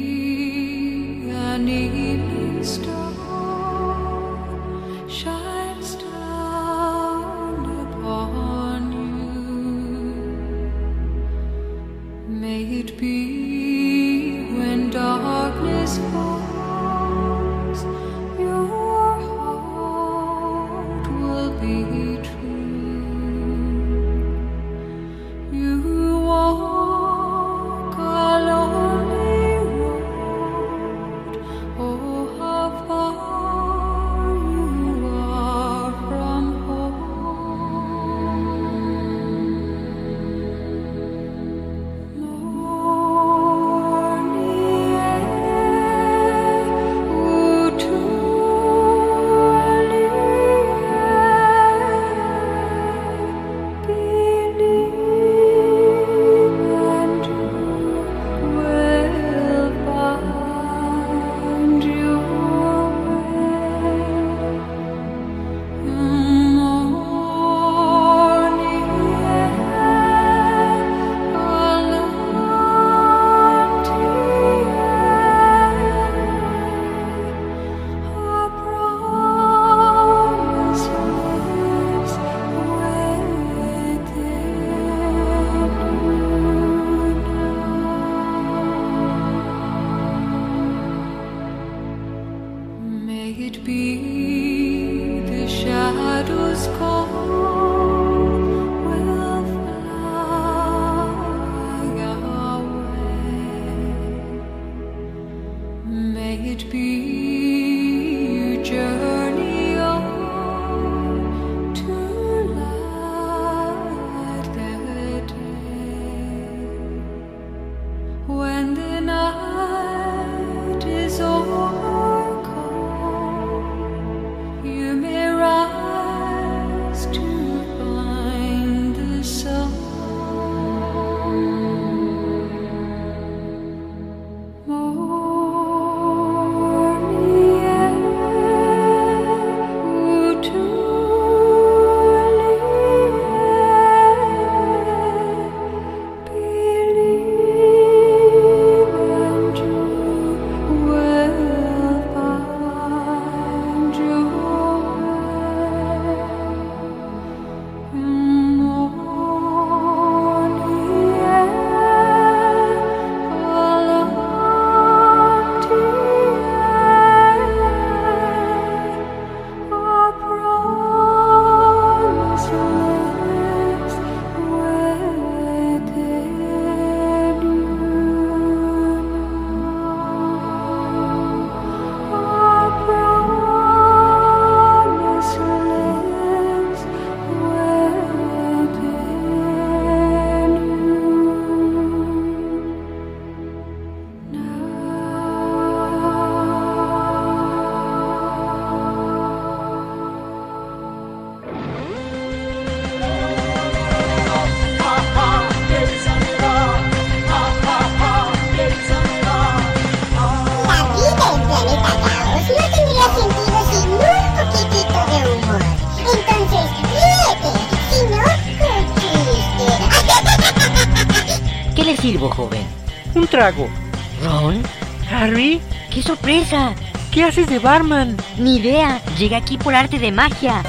haces 227.28 227.47
de 227.47 227.59
barman? 227.59 228.15
Ni 228.38 228.57
idea. 228.57 229.01
Llegué 229.17 229.36
aquí 229.36 229.57
por 229.57 229.75
arte 229.75 229.99
de 229.99 230.11
magia. 230.11 230.63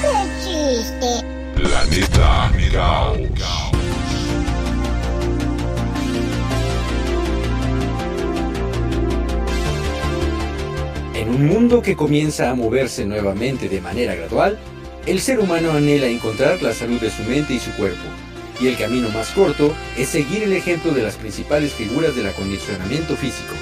¡Qué 0.00 0.12
chiste! 0.44 1.24
Planeta 1.56 2.52
Caos. 2.72 3.18
En 11.14 11.28
un 11.28 11.46
mundo 11.46 11.82
que 11.82 11.96
comienza 11.96 12.50
a 12.50 12.54
moverse 12.54 13.04
nuevamente 13.06 13.68
de 13.68 13.80
manera 13.80 14.14
gradual, 14.14 14.58
el 15.06 15.20
ser 15.20 15.40
humano 15.40 15.72
anhela 15.72 16.06
encontrar 16.06 16.62
la 16.62 16.72
salud 16.72 17.00
de 17.00 17.10
su 17.10 17.22
mente 17.24 17.54
y 17.54 17.58
su 17.58 17.72
cuerpo. 17.72 18.23
Y 18.64 18.68
el 18.68 18.78
camino 18.78 19.10
más 19.10 19.28
corto 19.32 19.74
es 19.94 20.08
seguir 20.08 20.42
el 20.42 20.54
ejemplo 20.54 20.92
de 20.92 21.02
las 21.02 21.16
principales 21.16 21.74
figuras 21.74 22.16
del 22.16 22.28
acondicionamiento 22.28 23.14
físico. 23.14 23.52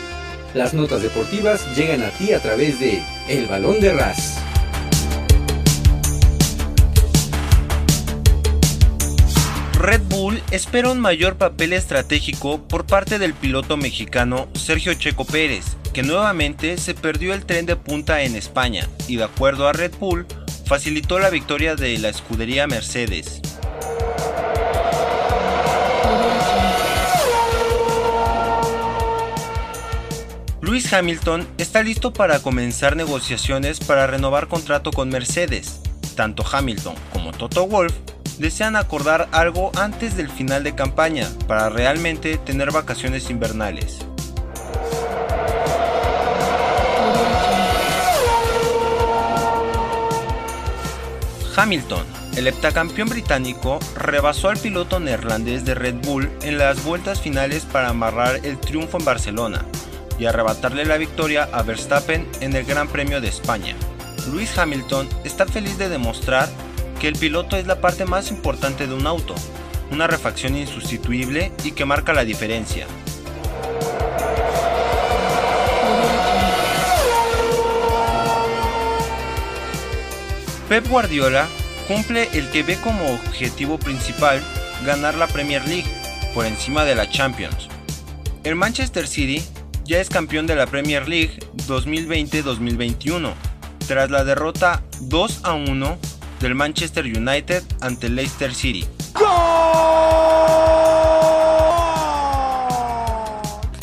Las 0.54 0.74
notas 0.74 1.02
deportivas 1.02 1.76
llegan 1.76 2.04
a 2.04 2.10
ti 2.10 2.32
a 2.32 2.40
través 2.40 2.78
de 2.78 3.02
El 3.28 3.46
Balón 3.46 3.80
de 3.80 3.94
Ras. 3.94 4.38
Red 9.80 10.02
Bull 10.02 10.40
espera 10.52 10.92
un 10.92 11.00
mayor 11.00 11.34
papel 11.34 11.72
estratégico 11.72 12.62
por 12.68 12.86
parte 12.86 13.18
del 13.18 13.34
piloto 13.34 13.76
mexicano 13.76 14.46
Sergio 14.54 14.94
Checo 14.94 15.24
Pérez, 15.24 15.64
que 15.92 16.04
nuevamente 16.04 16.78
se 16.78 16.94
perdió 16.94 17.34
el 17.34 17.44
tren 17.44 17.66
de 17.66 17.74
punta 17.74 18.22
en 18.22 18.36
España 18.36 18.88
y 19.08 19.16
de 19.16 19.24
acuerdo 19.24 19.66
a 19.66 19.72
Red 19.72 19.94
Bull 19.98 20.28
facilitó 20.64 21.18
la 21.18 21.28
victoria 21.28 21.74
de 21.74 21.98
la 21.98 22.08
escudería 22.08 22.68
Mercedes. 22.68 23.42
Lewis 30.72 30.90
Hamilton 30.90 31.46
está 31.58 31.82
listo 31.82 32.14
para 32.14 32.38
comenzar 32.38 32.96
negociaciones 32.96 33.78
para 33.78 34.06
renovar 34.06 34.48
contrato 34.48 34.90
con 34.90 35.10
Mercedes. 35.10 35.82
Tanto 36.16 36.42
Hamilton 36.50 36.94
como 37.12 37.30
Toto 37.32 37.66
Wolff 37.66 37.92
desean 38.38 38.76
acordar 38.76 39.28
algo 39.32 39.70
antes 39.76 40.16
del 40.16 40.30
final 40.30 40.64
de 40.64 40.74
campaña 40.74 41.28
para 41.46 41.68
realmente 41.68 42.38
tener 42.38 42.72
vacaciones 42.72 43.28
invernales. 43.28 43.98
Hamilton, 51.54 52.06
el 52.36 52.46
heptacampeón 52.46 53.10
británico, 53.10 53.78
rebasó 53.94 54.48
al 54.48 54.56
piloto 54.56 55.00
neerlandés 55.00 55.66
de 55.66 55.74
Red 55.74 55.96
Bull 55.96 56.30
en 56.40 56.56
las 56.56 56.82
vueltas 56.82 57.20
finales 57.20 57.66
para 57.66 57.90
amarrar 57.90 58.40
el 58.42 58.56
triunfo 58.56 58.96
en 58.96 59.04
Barcelona 59.04 59.66
y 60.18 60.26
arrebatarle 60.26 60.84
la 60.84 60.96
victoria 60.96 61.48
a 61.52 61.62
Verstappen 61.62 62.28
en 62.40 62.54
el 62.54 62.64
Gran 62.64 62.88
Premio 62.88 63.20
de 63.20 63.28
España. 63.28 63.76
Lewis 64.26 64.56
Hamilton 64.56 65.08
está 65.24 65.46
feliz 65.46 65.78
de 65.78 65.88
demostrar 65.88 66.48
que 67.00 67.08
el 67.08 67.14
piloto 67.14 67.56
es 67.56 67.66
la 67.66 67.80
parte 67.80 68.04
más 68.04 68.30
importante 68.30 68.86
de 68.86 68.94
un 68.94 69.06
auto, 69.06 69.34
una 69.90 70.06
refacción 70.06 70.56
insustituible 70.56 71.52
y 71.64 71.72
que 71.72 71.84
marca 71.84 72.12
la 72.12 72.24
diferencia. 72.24 72.86
Pep 80.68 80.88
Guardiola 80.88 81.48
cumple 81.86 82.28
el 82.32 82.48
que 82.50 82.62
ve 82.62 82.76
como 82.76 83.12
objetivo 83.12 83.78
principal 83.78 84.40
ganar 84.86 85.16
la 85.16 85.26
Premier 85.26 85.66
League 85.68 85.90
por 86.32 86.46
encima 86.46 86.84
de 86.84 86.94
la 86.94 87.10
Champions. 87.10 87.68
El 88.44 88.54
Manchester 88.54 89.06
City 89.06 89.42
ya 89.84 90.00
es 90.00 90.08
campeón 90.08 90.46
de 90.46 90.56
la 90.56 90.66
Premier 90.66 91.08
League 91.08 91.38
2020-2021 91.66 93.32
tras 93.86 94.10
la 94.10 94.24
derrota 94.24 94.82
2 95.00 95.40
a 95.42 95.54
1 95.54 95.98
del 96.40 96.54
Manchester 96.54 97.04
United 97.04 97.62
ante 97.80 98.08
Leicester 98.08 98.54
City. 98.54 98.86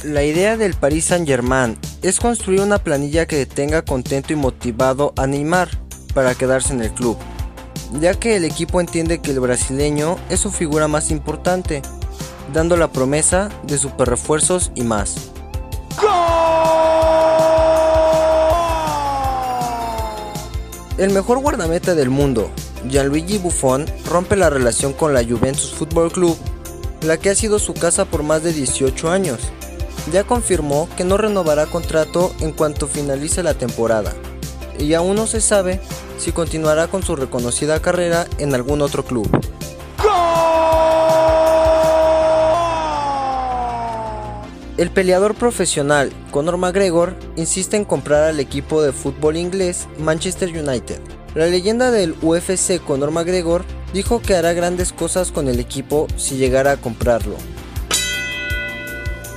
La 0.03 0.23
idea 0.23 0.57
del 0.57 0.73
Paris 0.73 1.05
Saint-Germain 1.05 1.77
es 2.01 2.19
construir 2.19 2.61
una 2.61 2.79
planilla 2.79 3.27
que 3.27 3.45
tenga 3.45 3.83
contento 3.83 4.33
y 4.33 4.37
motivado 4.37 5.13
a 5.17 5.27
Neymar 5.27 5.69
para 6.13 6.33
quedarse 6.35 6.73
en 6.73 6.81
el 6.81 6.91
club, 6.91 7.17
ya 7.99 8.17
que 8.17 8.37
el 8.37 8.45
equipo 8.45 8.79
entiende 8.79 9.21
que 9.21 9.31
el 9.31 9.39
brasileño 9.39 10.17
es 10.29 10.39
su 10.39 10.51
figura 10.51 10.87
más 10.87 11.11
importante, 11.11 11.81
dando 12.53 12.77
la 12.77 12.91
promesa 12.91 13.49
de 13.63 13.77
super 13.77 14.09
refuerzos 14.09 14.71
y 14.73 14.81
más. 14.81 15.31
El 20.99 21.11
mejor 21.11 21.39
guardameta 21.39 21.95
del 21.95 22.09
mundo, 22.09 22.51
Gianluigi 22.89 23.37
Buffon, 23.37 23.85
rompe 24.05 24.35
la 24.35 24.49
relación 24.49 24.91
con 24.91 25.13
la 25.13 25.23
Juventus 25.23 25.73
Football 25.73 26.11
Club, 26.11 26.37
la 27.03 27.15
que 27.15 27.29
ha 27.29 27.35
sido 27.35 27.57
su 27.57 27.73
casa 27.73 28.03
por 28.03 28.21
más 28.21 28.43
de 28.43 28.51
18 28.51 29.09
años. 29.09 29.39
Ya 30.11 30.25
confirmó 30.25 30.89
que 30.97 31.05
no 31.05 31.15
renovará 31.15 31.67
contrato 31.67 32.33
en 32.41 32.51
cuanto 32.51 32.85
finalice 32.85 33.43
la 33.43 33.53
temporada, 33.53 34.13
y 34.77 34.93
aún 34.93 35.15
no 35.15 35.25
se 35.25 35.39
sabe 35.39 35.79
si 36.17 36.33
continuará 36.33 36.87
con 36.87 37.01
su 37.01 37.15
reconocida 37.15 37.81
carrera 37.81 38.27
en 38.37 38.53
algún 38.53 38.81
otro 38.81 39.05
club. 39.05 39.29
El 44.79 44.91
peleador 44.91 45.35
profesional 45.35 46.09
Conor 46.31 46.55
McGregor 46.55 47.13
insiste 47.35 47.75
en 47.75 47.83
comprar 47.83 48.23
al 48.23 48.39
equipo 48.39 48.81
de 48.81 48.93
fútbol 48.93 49.35
inglés 49.35 49.89
Manchester 49.99 50.47
United. 50.47 51.01
La 51.35 51.47
leyenda 51.47 51.91
del 51.91 52.15
UFC 52.21 52.81
Conor 52.81 53.11
McGregor 53.11 53.65
dijo 53.91 54.21
que 54.21 54.35
hará 54.35 54.53
grandes 54.53 54.93
cosas 54.93 55.33
con 55.33 55.49
el 55.49 55.59
equipo 55.59 56.07
si 56.15 56.37
llegara 56.37 56.71
a 56.71 56.77
comprarlo. 56.77 57.35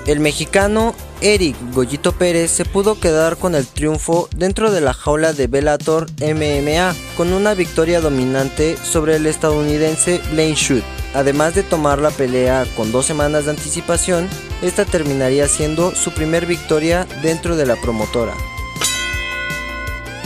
El 0.06 0.20
mexicano 0.20 0.94
Eric 1.20 1.56
Goyito 1.74 2.12
Pérez 2.12 2.52
se 2.52 2.64
pudo 2.64 3.00
quedar 3.00 3.36
con 3.36 3.56
el 3.56 3.66
triunfo 3.66 4.28
dentro 4.36 4.70
de 4.70 4.80
la 4.80 4.94
jaula 4.94 5.32
de 5.32 5.48
Bellator 5.48 6.06
MMA 6.20 6.94
con 7.16 7.32
una 7.32 7.54
victoria 7.54 8.00
dominante 8.00 8.76
sobre 8.76 9.16
el 9.16 9.26
estadounidense 9.26 10.20
Blaine 10.30 10.54
Shoot. 10.54 11.01
Además 11.14 11.54
de 11.54 11.62
tomar 11.62 11.98
la 11.98 12.10
pelea 12.10 12.66
con 12.76 12.90
dos 12.90 13.06
semanas 13.06 13.44
de 13.44 13.50
anticipación, 13.50 14.28
esta 14.62 14.84
terminaría 14.84 15.46
siendo 15.48 15.94
su 15.94 16.12
primer 16.12 16.46
victoria 16.46 17.06
dentro 17.22 17.56
de 17.56 17.66
la 17.66 17.76
promotora. 17.76 18.34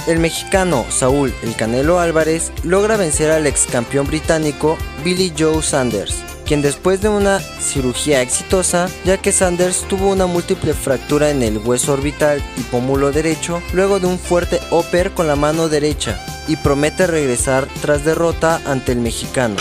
El 0.06 0.20
mexicano 0.20 0.86
Saúl 0.88 1.34
El 1.42 1.56
Canelo 1.56 1.98
Álvarez 1.98 2.52
logra 2.62 2.96
vencer 2.96 3.32
al 3.32 3.46
ex 3.46 3.66
campeón 3.66 4.06
británico 4.06 4.78
Billy 5.02 5.32
Joe 5.36 5.60
Sanders, 5.62 6.22
quien 6.44 6.62
después 6.62 7.00
de 7.00 7.08
una 7.08 7.40
cirugía 7.40 8.22
exitosa, 8.22 8.88
ya 9.04 9.18
que 9.18 9.32
Sanders 9.32 9.80
tuvo 9.88 10.10
una 10.10 10.26
múltiple 10.26 10.74
fractura 10.74 11.30
en 11.30 11.42
el 11.42 11.58
hueso 11.58 11.94
orbital 11.94 12.40
y 12.56 12.60
pómulo 12.60 13.10
derecho, 13.10 13.60
luego 13.72 13.98
de 13.98 14.06
un 14.06 14.20
fuerte 14.20 14.60
upper 14.70 15.10
con 15.10 15.26
la 15.26 15.34
mano 15.34 15.68
derecha, 15.68 16.24
y 16.46 16.54
promete 16.54 17.08
regresar 17.08 17.66
tras 17.82 18.04
derrota 18.04 18.60
ante 18.64 18.92
el 18.92 19.00
mexicano. 19.00 19.56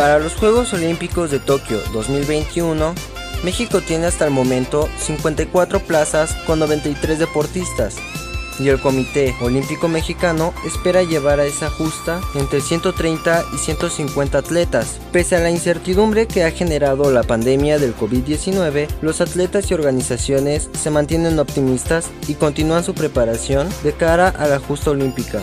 Para 0.00 0.18
los 0.18 0.32
Juegos 0.32 0.72
Olímpicos 0.72 1.30
de 1.30 1.40
Tokio 1.40 1.78
2021, 1.92 2.94
México 3.44 3.82
tiene 3.82 4.06
hasta 4.06 4.24
el 4.24 4.30
momento 4.30 4.88
54 4.96 5.80
plazas 5.80 6.32
con 6.46 6.58
93 6.58 7.18
deportistas, 7.18 7.96
y 8.58 8.70
el 8.70 8.80
Comité 8.80 9.34
Olímpico 9.42 9.88
Mexicano 9.88 10.54
espera 10.64 11.02
llevar 11.02 11.38
a 11.38 11.44
esa 11.44 11.68
justa 11.68 12.22
entre 12.34 12.62
130 12.62 13.44
y 13.54 13.58
150 13.58 14.38
atletas. 14.38 14.98
Pese 15.12 15.36
a 15.36 15.40
la 15.40 15.50
incertidumbre 15.50 16.26
que 16.26 16.44
ha 16.44 16.50
generado 16.50 17.12
la 17.12 17.22
pandemia 17.22 17.78
del 17.78 17.94
COVID-19, 17.94 18.88
los 19.02 19.20
atletas 19.20 19.70
y 19.70 19.74
organizaciones 19.74 20.70
se 20.72 20.88
mantienen 20.88 21.38
optimistas 21.38 22.08
y 22.26 22.36
continúan 22.36 22.84
su 22.84 22.94
preparación 22.94 23.68
de 23.82 23.92
cara 23.92 24.30
a 24.30 24.46
la 24.46 24.60
justa 24.60 24.92
olímpica. 24.92 25.42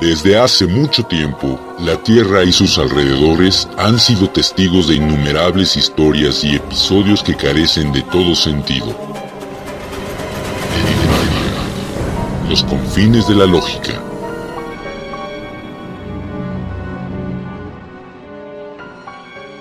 Desde 0.00 0.38
hace 0.38 0.68
mucho 0.68 1.02
tiempo, 1.02 1.58
la 1.80 2.00
Tierra 2.00 2.44
y 2.44 2.52
sus 2.52 2.78
alrededores 2.78 3.66
han 3.76 3.98
sido 3.98 4.30
testigos 4.30 4.86
de 4.86 4.94
innumerables 4.94 5.76
historias 5.76 6.44
y 6.44 6.54
episodios 6.54 7.20
que 7.20 7.34
carecen 7.34 7.90
de 7.90 8.02
todo 8.02 8.36
sentido. 8.36 8.96
Los 12.48 12.62
confines 12.62 13.26
de 13.26 13.34
la 13.34 13.46
lógica. 13.46 14.00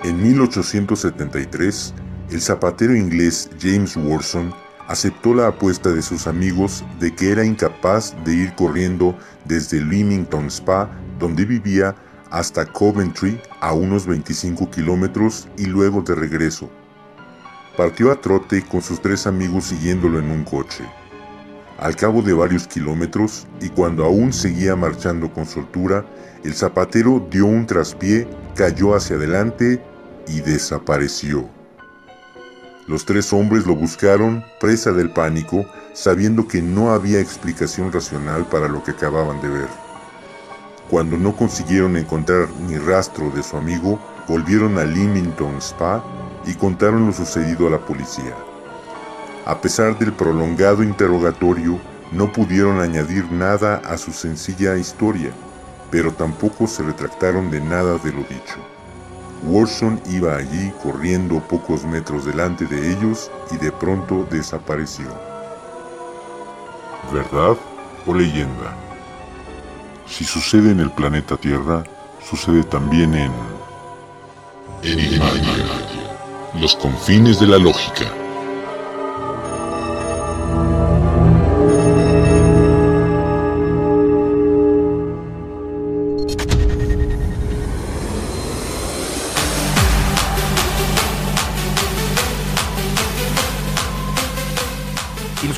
En 0.04 0.22
1873, 0.22 1.96
el 2.30 2.42
zapatero 2.42 2.96
inglés 2.96 3.50
James 3.60 3.98
Warson 3.98 4.54
aceptó 4.88 5.34
la 5.34 5.48
apuesta 5.48 5.92
de 5.92 6.02
sus 6.02 6.28
amigos 6.28 6.84
de 7.00 7.14
que 7.14 7.32
era 7.32 7.46
incapaz 7.46 8.16
de 8.26 8.34
ir 8.34 8.56
corriendo 8.56 9.16
desde 9.46 9.82
Leamington 9.82 10.48
Spa, 10.48 10.90
donde 11.20 11.46
vivía, 11.46 11.96
hasta 12.32 12.66
Coventry, 12.66 13.40
a 13.62 13.74
unos 13.74 14.06
25 14.06 14.70
kilómetros, 14.72 15.48
y 15.58 15.66
luego 15.66 16.02
de 16.02 16.16
regreso. 16.16 16.70
Partió 17.78 18.12
a 18.12 18.20
trote 18.20 18.64
con 18.64 18.82
sus 18.82 19.02
tres 19.02 19.28
amigos 19.28 19.66
siguiéndolo 19.66 20.20
en 20.20 20.32
un 20.32 20.44
coche. 20.44 20.84
Al 21.78 21.96
cabo 21.96 22.22
de 22.22 22.34
varios 22.34 22.68
kilómetros, 22.68 23.46
y 23.62 23.70
cuando 23.70 24.04
aún 24.04 24.34
seguía 24.34 24.76
marchando 24.76 25.32
con 25.32 25.46
soltura, 25.46 26.06
el 26.44 26.54
zapatero 26.54 27.26
dio 27.30 27.46
un 27.46 27.66
traspié, 27.68 28.28
cayó 28.56 28.96
hacia 28.96 29.16
adelante 29.16 29.84
y 30.28 30.42
desapareció. 30.42 31.57
Los 32.88 33.04
tres 33.04 33.34
hombres 33.34 33.66
lo 33.66 33.76
buscaron, 33.76 34.46
presa 34.62 34.94
del 34.94 35.10
pánico, 35.10 35.66
sabiendo 35.92 36.48
que 36.48 36.62
no 36.62 36.94
había 36.94 37.20
explicación 37.20 37.92
racional 37.92 38.46
para 38.46 38.70
lo 38.70 38.82
que 38.82 38.92
acababan 38.92 39.42
de 39.42 39.50
ver. 39.50 39.68
Cuando 40.90 41.18
no 41.18 41.36
consiguieron 41.36 41.98
encontrar 41.98 42.48
ni 42.66 42.78
rastro 42.78 43.30
de 43.32 43.44
su 43.44 43.58
amigo, 43.58 44.00
volvieron 44.26 44.78
a 44.78 44.86
Leamington 44.86 45.58
Spa 45.58 46.02
y 46.46 46.54
contaron 46.54 47.08
lo 47.08 47.12
sucedido 47.12 47.68
a 47.68 47.72
la 47.72 47.86
policía. 47.86 48.34
A 49.46 49.60
pesar 49.60 50.00
del 50.00 50.14
prolongado 50.14 50.82
interrogatorio, 50.82 51.78
no 52.14 52.32
pudieron 52.32 52.80
añadir 52.80 53.30
nada 53.30 53.82
a 53.84 53.98
su 53.98 54.14
sencilla 54.14 54.78
historia, 54.78 55.32
pero 55.92 56.14
tampoco 56.14 56.68
se 56.68 56.84
retractaron 56.84 57.52
de 57.52 57.60
nada 57.60 57.98
de 57.98 58.14
lo 58.14 58.20
dicho. 58.20 58.77
Warson 59.44 60.02
iba 60.10 60.36
allí 60.36 60.72
corriendo 60.84 61.40
pocos 61.40 61.84
metros 61.86 62.26
delante 62.26 62.66
de 62.66 62.92
ellos 62.92 63.32
y 63.52 63.58
de 63.58 63.72
pronto 63.72 64.28
desapareció. 64.30 65.08
¿Verdad 67.14 67.58
o 68.06 68.14
leyenda? 68.14 68.76
Si 70.08 70.24
sucede 70.24 70.72
en 70.72 70.80
el 70.80 70.92
planeta 70.92 71.38
Tierra, 71.38 71.84
sucede 72.28 72.64
también 72.64 73.14
en... 73.14 73.32
Enigmatia. 74.84 75.66
Los 76.60 76.76
confines 76.76 77.40
de 77.40 77.48
la 77.48 77.58
lógica. 77.58 78.06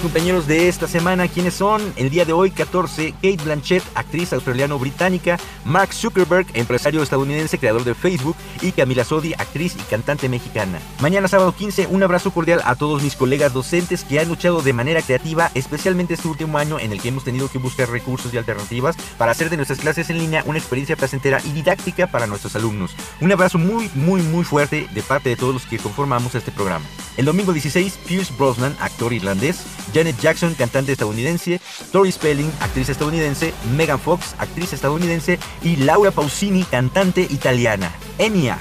Compañeros 0.09 0.47
de 0.47 0.67
esta 0.69 0.87
semana, 0.87 1.27
¿quiénes 1.27 1.53
son? 1.53 1.93
El 1.95 2.09
día 2.09 2.25
de 2.25 2.33
hoy, 2.33 2.49
14, 2.49 3.11
Kate 3.21 3.43
Blanchett, 3.43 3.83
actriz 3.93 4.33
australiano-británica, 4.33 5.37
Mark 5.65 5.93
Zuckerberg, 5.93 6.47
empresario 6.53 7.03
estadounidense, 7.03 7.57
creador 7.57 7.83
de 7.83 7.95
Facebook, 7.95 8.35
y 8.61 8.71
Camila 8.71 9.03
Sodi, 9.03 9.33
actriz 9.33 9.75
y 9.75 9.81
cantante 9.89 10.29
mexicana. 10.29 10.79
Mañana, 11.01 11.27
sábado 11.27 11.53
15, 11.53 11.87
un 11.87 12.03
abrazo 12.03 12.31
cordial 12.31 12.61
a 12.65 12.75
todos 12.75 13.03
mis 13.03 13.15
colegas 13.15 13.53
docentes 13.53 14.03
que 14.03 14.19
han 14.19 14.27
luchado 14.27 14.61
de 14.61 14.73
manera 14.73 15.01
creativa, 15.01 15.51
especialmente 15.53 16.13
este 16.13 16.27
último 16.27 16.57
año 16.57 16.79
en 16.79 16.91
el 16.91 17.01
que 17.01 17.09
hemos 17.09 17.23
tenido 17.23 17.49
que 17.49 17.57
buscar 17.57 17.89
recursos 17.89 18.33
y 18.33 18.37
alternativas 18.37 18.95
para 19.17 19.31
hacer 19.31 19.49
de 19.49 19.57
nuestras 19.57 19.79
clases 19.79 20.09
en 20.09 20.19
línea 20.19 20.43
una 20.45 20.57
experiencia 20.57 20.95
placentera 20.95 21.41
y 21.45 21.51
didáctica 21.51 22.07
para 22.07 22.27
nuestros 22.27 22.55
alumnos. 22.55 22.91
Un 23.21 23.31
abrazo 23.31 23.57
muy, 23.57 23.89
muy, 23.95 24.21
muy 24.21 24.43
fuerte 24.43 24.87
de 24.91 25.01
parte 25.01 25.29
de 25.29 25.35
todos 25.35 25.53
los 25.53 25.65
que 25.65 25.77
conformamos 25.77 26.35
este 26.35 26.51
programa. 26.51 26.85
El 27.17 27.25
domingo 27.25 27.51
16, 27.53 27.99
Pierce 28.07 28.33
Brosnan, 28.37 28.75
actor 28.79 29.11
irlandés, 29.11 29.63
Janet 29.93 30.17
Jackson, 30.19 30.53
cantante 30.53 30.91
estadounidense, 30.91 31.59
Tori 31.91 32.11
Spelling, 32.11 32.51
actriz 32.61 32.89
estadounidense, 32.89 33.53
Megan 33.75 33.99
Fox, 33.99 34.35
actriz 34.37 34.73
estadounidense 34.73 35.39
y 35.63 35.77
Laura 35.77 36.11
Pausini, 36.11 36.63
cantante 36.63 37.21
italiana. 37.21 37.91
Enya. 38.17 38.57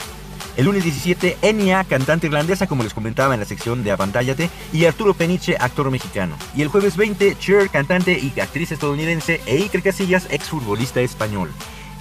El 0.57 0.65
lunes 0.65 0.83
17, 0.83 1.39
Enya, 1.43 1.85
cantante 1.85 2.27
irlandesa, 2.27 2.67
como 2.67 2.83
les 2.83 2.93
comentaba 2.93 3.33
en 3.33 3.39
la 3.39 3.47
sección 3.47 3.85
de 3.85 3.93
Avantállate, 3.93 4.51
y 4.73 4.87
Arturo 4.87 5.15
Peniche, 5.15 5.57
actor 5.57 5.89
mexicano. 5.89 6.37
Y 6.53 6.63
el 6.63 6.69
jueves 6.69 6.97
20, 6.97 7.37
Cher, 7.39 7.71
cantante 7.71 8.19
y 8.19 8.41
actriz 8.41 8.73
estadounidense, 8.73 9.41
e 9.47 9.59
Iker 9.59 9.85
Casillas, 9.85 10.27
exfutbolista 10.31 11.01
español. 11.01 11.51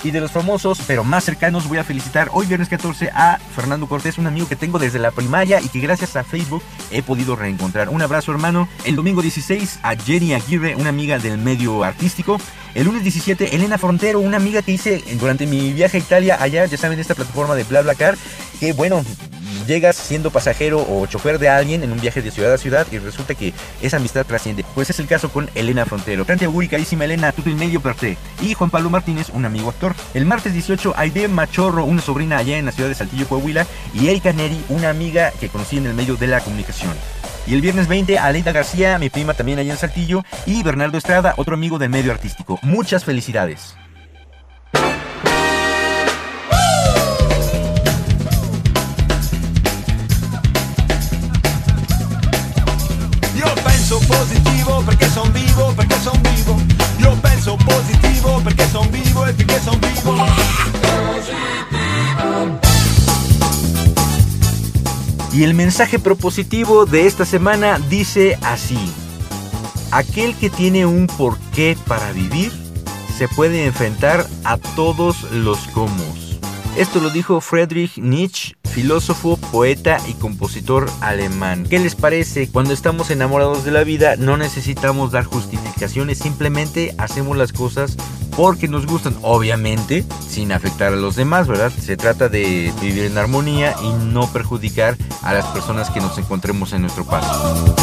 Y 0.04 0.12
de 0.12 0.22
los 0.22 0.32
famosos, 0.32 0.80
pero 0.86 1.04
más 1.04 1.24
cercanos, 1.24 1.68
voy 1.68 1.80
a 1.80 1.84
felicitar 1.84 2.30
hoy 2.32 2.46
viernes 2.46 2.70
14 2.70 3.10
a 3.14 3.40
Fernando 3.56 3.88
Cortés, 3.88 4.18
un 4.18 4.28
amigo 4.28 4.48
que 4.48 4.56
tengo 4.56 4.78
desde 4.78 5.00
la 5.00 5.12
primaria 5.12 5.60
y 5.60 5.70
que 5.70 5.80
gracias 5.80 6.16
a 6.16 6.24
Facebook 6.24 6.64
he 6.92 7.02
podido 7.02 7.36
reencontrar. 7.36 7.90
Un 7.90 8.02
abrazo 8.02 8.32
hermano. 8.32 8.68
El 8.86 8.96
domingo 8.96 9.22
16 9.22 9.80
a 9.82 9.96
Jenny 9.96 10.34
Aguirre, 10.34 10.76
una 10.76 10.90
amiga 10.90 11.18
del 11.18 11.40
medio 11.40 11.84
artístico. 11.84 12.40
El 12.78 12.86
lunes 12.86 13.02
17, 13.02 13.56
Elena 13.56 13.80
Frontero, 13.80 14.20
una 14.20 14.38
amiga 14.38 14.62
que 14.62 14.72
hice 14.72 15.04
durante 15.20 15.48
mi 15.48 15.74
viaje 15.74 15.98
a 15.98 16.00
Italia, 16.00 16.38
allá, 16.40 16.64
ya 16.68 16.78
saben, 16.78 17.00
esta 17.00 17.16
plataforma 17.16 17.56
de 17.56 17.64
BlaBlaCar, 17.64 18.16
que 18.60 18.72
bueno, 18.74 19.04
llegas 19.66 19.96
siendo 19.96 20.30
pasajero 20.30 20.86
o 20.88 21.08
chofer 21.08 21.40
de 21.40 21.50
alguien 21.50 21.82
en 21.82 21.92
un 21.92 22.00
viaje 22.00 22.22
de 22.22 22.30
ciudad 22.30 22.54
a 22.54 22.60
ciudad 22.60 22.86
y 22.92 23.00
resulta 23.00 23.34
que 23.34 23.52
esa 23.82 23.98
amistad 23.98 24.28
trasciende. 24.28 24.64
Pues 24.76 24.92
es 24.92 25.00
el 25.00 25.08
caso 25.08 25.30
con 25.30 25.50
Elena 25.56 25.88
Frontero. 25.88 26.24
Grande 26.24 26.46
auguri, 26.46 26.68
carísima 26.68 27.06
Elena, 27.06 27.32
tutto 27.32 27.50
il 27.50 27.56
medio 27.56 27.82
per 27.82 27.96
te. 27.96 28.16
Y 28.44 28.54
Juan 28.54 28.70
Pablo 28.70 28.92
Martínez, 28.92 29.30
un 29.34 29.46
amigo 29.46 29.70
actor. 29.70 29.96
El 30.14 30.26
martes 30.26 30.54
18, 30.54 30.94
Aide 30.98 31.28
Machorro, 31.28 31.84
una 31.84 32.04
sobrina 32.04 32.38
allá 32.38 32.60
en 32.60 32.66
la 32.66 32.72
ciudad 32.72 32.90
de 32.90 32.96
Saltillo, 32.96 33.28
Coahuila. 33.28 33.66
Y 33.96 34.10
Erika 34.10 34.34
Neri, 34.34 34.64
una 34.70 34.92
amiga 34.92 35.32
que 35.40 35.50
conocí 35.50 35.78
en 35.78 35.88
el 35.88 35.96
medio 35.96 36.16
de 36.16 36.28
la 36.28 36.42
comunicación. 36.42 36.94
Y 37.48 37.54
el 37.54 37.62
viernes 37.62 37.88
20, 37.88 38.20
Aleida 38.20 38.52
García, 38.52 39.00
mi 39.00 39.10
prima 39.10 39.34
también 39.34 39.58
allá 39.58 39.72
en 39.72 39.78
Saltillo. 39.78 40.24
Y 40.46 40.64
Bernardo 40.64 40.98
Estrada, 40.98 41.34
otro 41.38 41.56
amigo 41.56 41.80
del 41.80 41.90
medio 41.90 42.12
artístico. 42.12 42.60
Muchas 42.62 43.06
felicidades. 43.06 43.76
Positivo 54.06 54.84
perché 54.84 55.08
son 55.10 55.32
vivo, 55.32 55.74
perché 55.74 55.96
son 55.96 56.22
son 59.64 59.80
vivo. 59.80 60.77
Y 65.38 65.44
el 65.44 65.54
mensaje 65.54 66.00
propositivo 66.00 66.88
de 66.88 67.06
esta 67.06 67.24
semana 67.24 67.78
dice 67.92 68.40
así. 68.42 68.80
Aquel 69.92 70.34
que 70.34 70.50
tiene 70.50 70.88
un 70.88 71.06
porqué 71.06 71.78
para 71.86 72.12
vivir 72.12 72.52
se 73.16 73.28
puede 73.28 73.66
enfrentar 73.68 74.26
a 74.44 74.58
todos 74.58 75.32
los 75.32 75.60
comos. 75.68 76.27
Esto 76.78 77.00
lo 77.00 77.10
dijo 77.10 77.42
Friedrich 77.42 77.98
Nietzsche, 77.98 78.56
filósofo, 78.70 79.38
poeta 79.52 79.98
y 80.08 80.14
compositor 80.14 80.88
alemán. 81.02 81.66
¿Qué 81.68 81.80
les 81.80 81.96
parece? 81.96 82.52
Cuando 82.52 82.72
estamos 82.72 83.10
enamorados 83.10 83.66
de 83.66 83.72
la 83.72 83.84
vida 83.84 84.16
no 84.16 84.38
necesitamos 84.38 85.12
dar 85.12 85.24
justificaciones, 85.24 86.20
simplemente 86.20 86.94
hacemos 87.00 87.36
las 87.36 87.52
cosas 87.52 87.98
porque 88.36 88.68
nos 88.68 88.86
gustan, 88.86 89.16
obviamente 89.24 90.06
sin 90.30 90.52
afectar 90.52 90.94
a 90.94 90.98
los 90.98 91.16
demás, 91.16 91.48
¿verdad? 91.48 91.72
Se 91.72 91.98
trata 91.98 92.30
de 92.30 92.72
vivir 92.80 93.06
en 93.06 93.18
armonía 93.18 93.76
y 93.82 93.90
no 94.06 94.32
perjudicar 94.32 94.96
a 95.24 95.34
las 95.34 95.48
personas 95.48 95.90
que 95.90 96.00
nos 96.00 96.16
encontremos 96.20 96.74
en 96.74 96.82
nuestro 96.82 97.06
paso. 97.06 97.76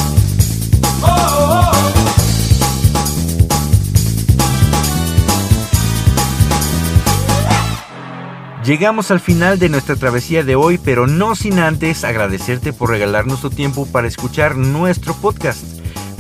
Llegamos 8.64 9.10
al 9.10 9.20
final 9.20 9.58
de 9.58 9.68
nuestra 9.68 9.94
travesía 9.94 10.42
de 10.42 10.56
hoy, 10.56 10.78
pero 10.78 11.06
no 11.06 11.34
sin 11.34 11.58
antes 11.58 12.02
agradecerte 12.02 12.72
por 12.72 12.88
regalarnos 12.88 13.42
tu 13.42 13.50
tiempo 13.50 13.84
para 13.84 14.08
escuchar 14.08 14.56
nuestro 14.56 15.12
podcast. 15.12 15.62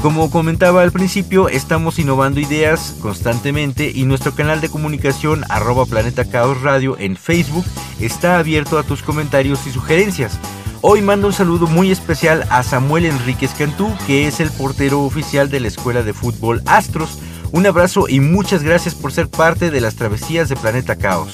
Como 0.02 0.30
comentaba 0.30 0.82
al 0.82 0.92
principio, 0.92 1.48
estamos 1.48 1.98
innovando 1.98 2.40
ideas 2.40 2.96
constantemente 3.00 3.90
y 3.90 4.04
nuestro 4.04 4.34
canal 4.34 4.60
de 4.60 4.68
comunicación 4.68 5.42
arroba 5.48 5.86
Planeta 5.86 6.26
Caos 6.26 6.60
Radio 6.60 6.98
en 6.98 7.16
Facebook 7.16 7.64
está 7.98 8.38
abierto 8.38 8.78
a 8.78 8.82
tus 8.82 9.02
comentarios 9.02 9.66
y 9.66 9.70
sugerencias. 9.70 10.38
Hoy 10.82 11.00
mando 11.00 11.28
un 11.28 11.32
saludo 11.32 11.66
muy 11.66 11.90
especial 11.90 12.44
a 12.50 12.62
Samuel 12.62 13.06
Enríquez 13.06 13.52
Cantú, 13.54 13.90
que 14.06 14.26
es 14.26 14.40
el 14.40 14.50
portero 14.50 15.00
oficial 15.00 15.48
de 15.48 15.60
la 15.60 15.68
Escuela 15.68 16.02
de 16.02 16.12
Fútbol 16.12 16.60
Astros, 16.66 17.18
Un 17.52 17.66
abrazo 17.66 18.06
y 18.08 18.18
muchas 18.20 18.64
gracias 18.64 18.94
por 18.96 19.12
ser 19.12 19.30
parte 19.30 19.70
de 19.70 19.80
las 19.80 19.94
travesías 19.94 20.48
de 20.48 20.56
Planeta 20.56 20.96
Caos. 20.96 21.30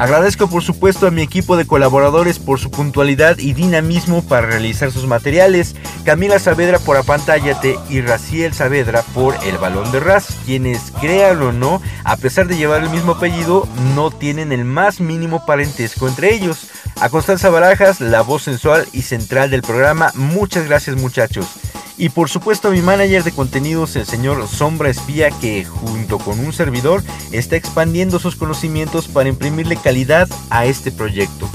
Agradezco 0.00 0.48
por 0.48 0.62
supuesto 0.62 1.06
a 1.06 1.10
mi 1.10 1.20
equipo 1.20 1.58
de 1.58 1.66
colaboradores 1.66 2.38
por 2.38 2.58
su 2.58 2.70
puntualidad 2.70 3.36
y 3.36 3.52
dinamismo 3.52 4.22
para 4.22 4.46
realizar 4.46 4.90
sus 4.90 5.06
materiales, 5.06 5.76
Camila 6.06 6.38
Saavedra 6.38 6.78
por 6.78 6.96
Apantállate 6.96 7.78
y 7.90 8.00
Raciel 8.00 8.54
Saavedra 8.54 9.02
por 9.12 9.34
El 9.44 9.58
Balón 9.58 9.92
de 9.92 10.00
Raz, 10.00 10.38
quienes, 10.46 10.90
créanlo 11.02 11.48
o 11.50 11.52
no, 11.52 11.82
a 12.02 12.16
pesar 12.16 12.46
de 12.46 12.56
llevar 12.56 12.82
el 12.82 12.88
mismo 12.88 13.12
apellido, 13.12 13.68
no 13.94 14.10
tienen 14.10 14.52
el 14.52 14.64
más 14.64 15.00
mínimo 15.00 15.44
parentesco 15.44 16.08
entre 16.08 16.32
ellos. 16.32 16.70
A 16.98 17.10
Constanza 17.10 17.50
Barajas, 17.50 18.00
la 18.00 18.22
voz 18.22 18.44
sensual 18.44 18.88
y 18.94 19.02
central 19.02 19.50
del 19.50 19.60
programa, 19.60 20.12
muchas 20.14 20.66
gracias 20.66 20.96
muchachos. 20.96 21.46
Y 22.00 22.08
por 22.08 22.30
supuesto 22.30 22.68
a 22.68 22.70
mi 22.70 22.80
manager 22.80 23.24
de 23.24 23.30
contenidos, 23.30 23.94
el 23.94 24.06
señor 24.06 24.48
Sombra 24.48 24.88
Espía, 24.88 25.28
que 25.38 25.66
junto 25.66 26.16
con 26.16 26.40
un 26.40 26.50
servidor 26.54 27.04
está 27.30 27.56
expandiendo 27.56 28.18
sus 28.18 28.36
conocimientos 28.36 29.06
para 29.06 29.28
imprimirle 29.28 29.76
calidad 29.76 30.26
a 30.48 30.64
este 30.64 30.92
proyecto. 30.92 31.46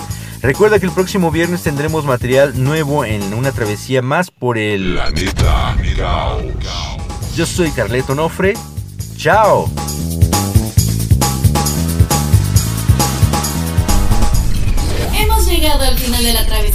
Recuerda 0.44 0.78
que 0.78 0.86
el 0.86 0.92
próximo 0.92 1.32
viernes 1.32 1.64
tendremos 1.64 2.06
material 2.06 2.64
nuevo 2.64 3.06
en 3.06 3.34
una 3.34 3.52
travesía 3.54 4.04
más 4.04 4.30
por 4.30 4.60
el 4.60 4.94
Planeta. 4.94 5.76
Yo 7.36 7.48
soy 7.48 7.72
Carleto 7.72 8.14
Nofre. 8.14 8.54
Chao. 9.18 9.68
Hemos 15.20 15.48
llegado 15.48 15.86
al 15.86 15.98
final 15.98 16.24
de 16.24 16.34
la 16.34 16.46
travesía. 16.46 16.75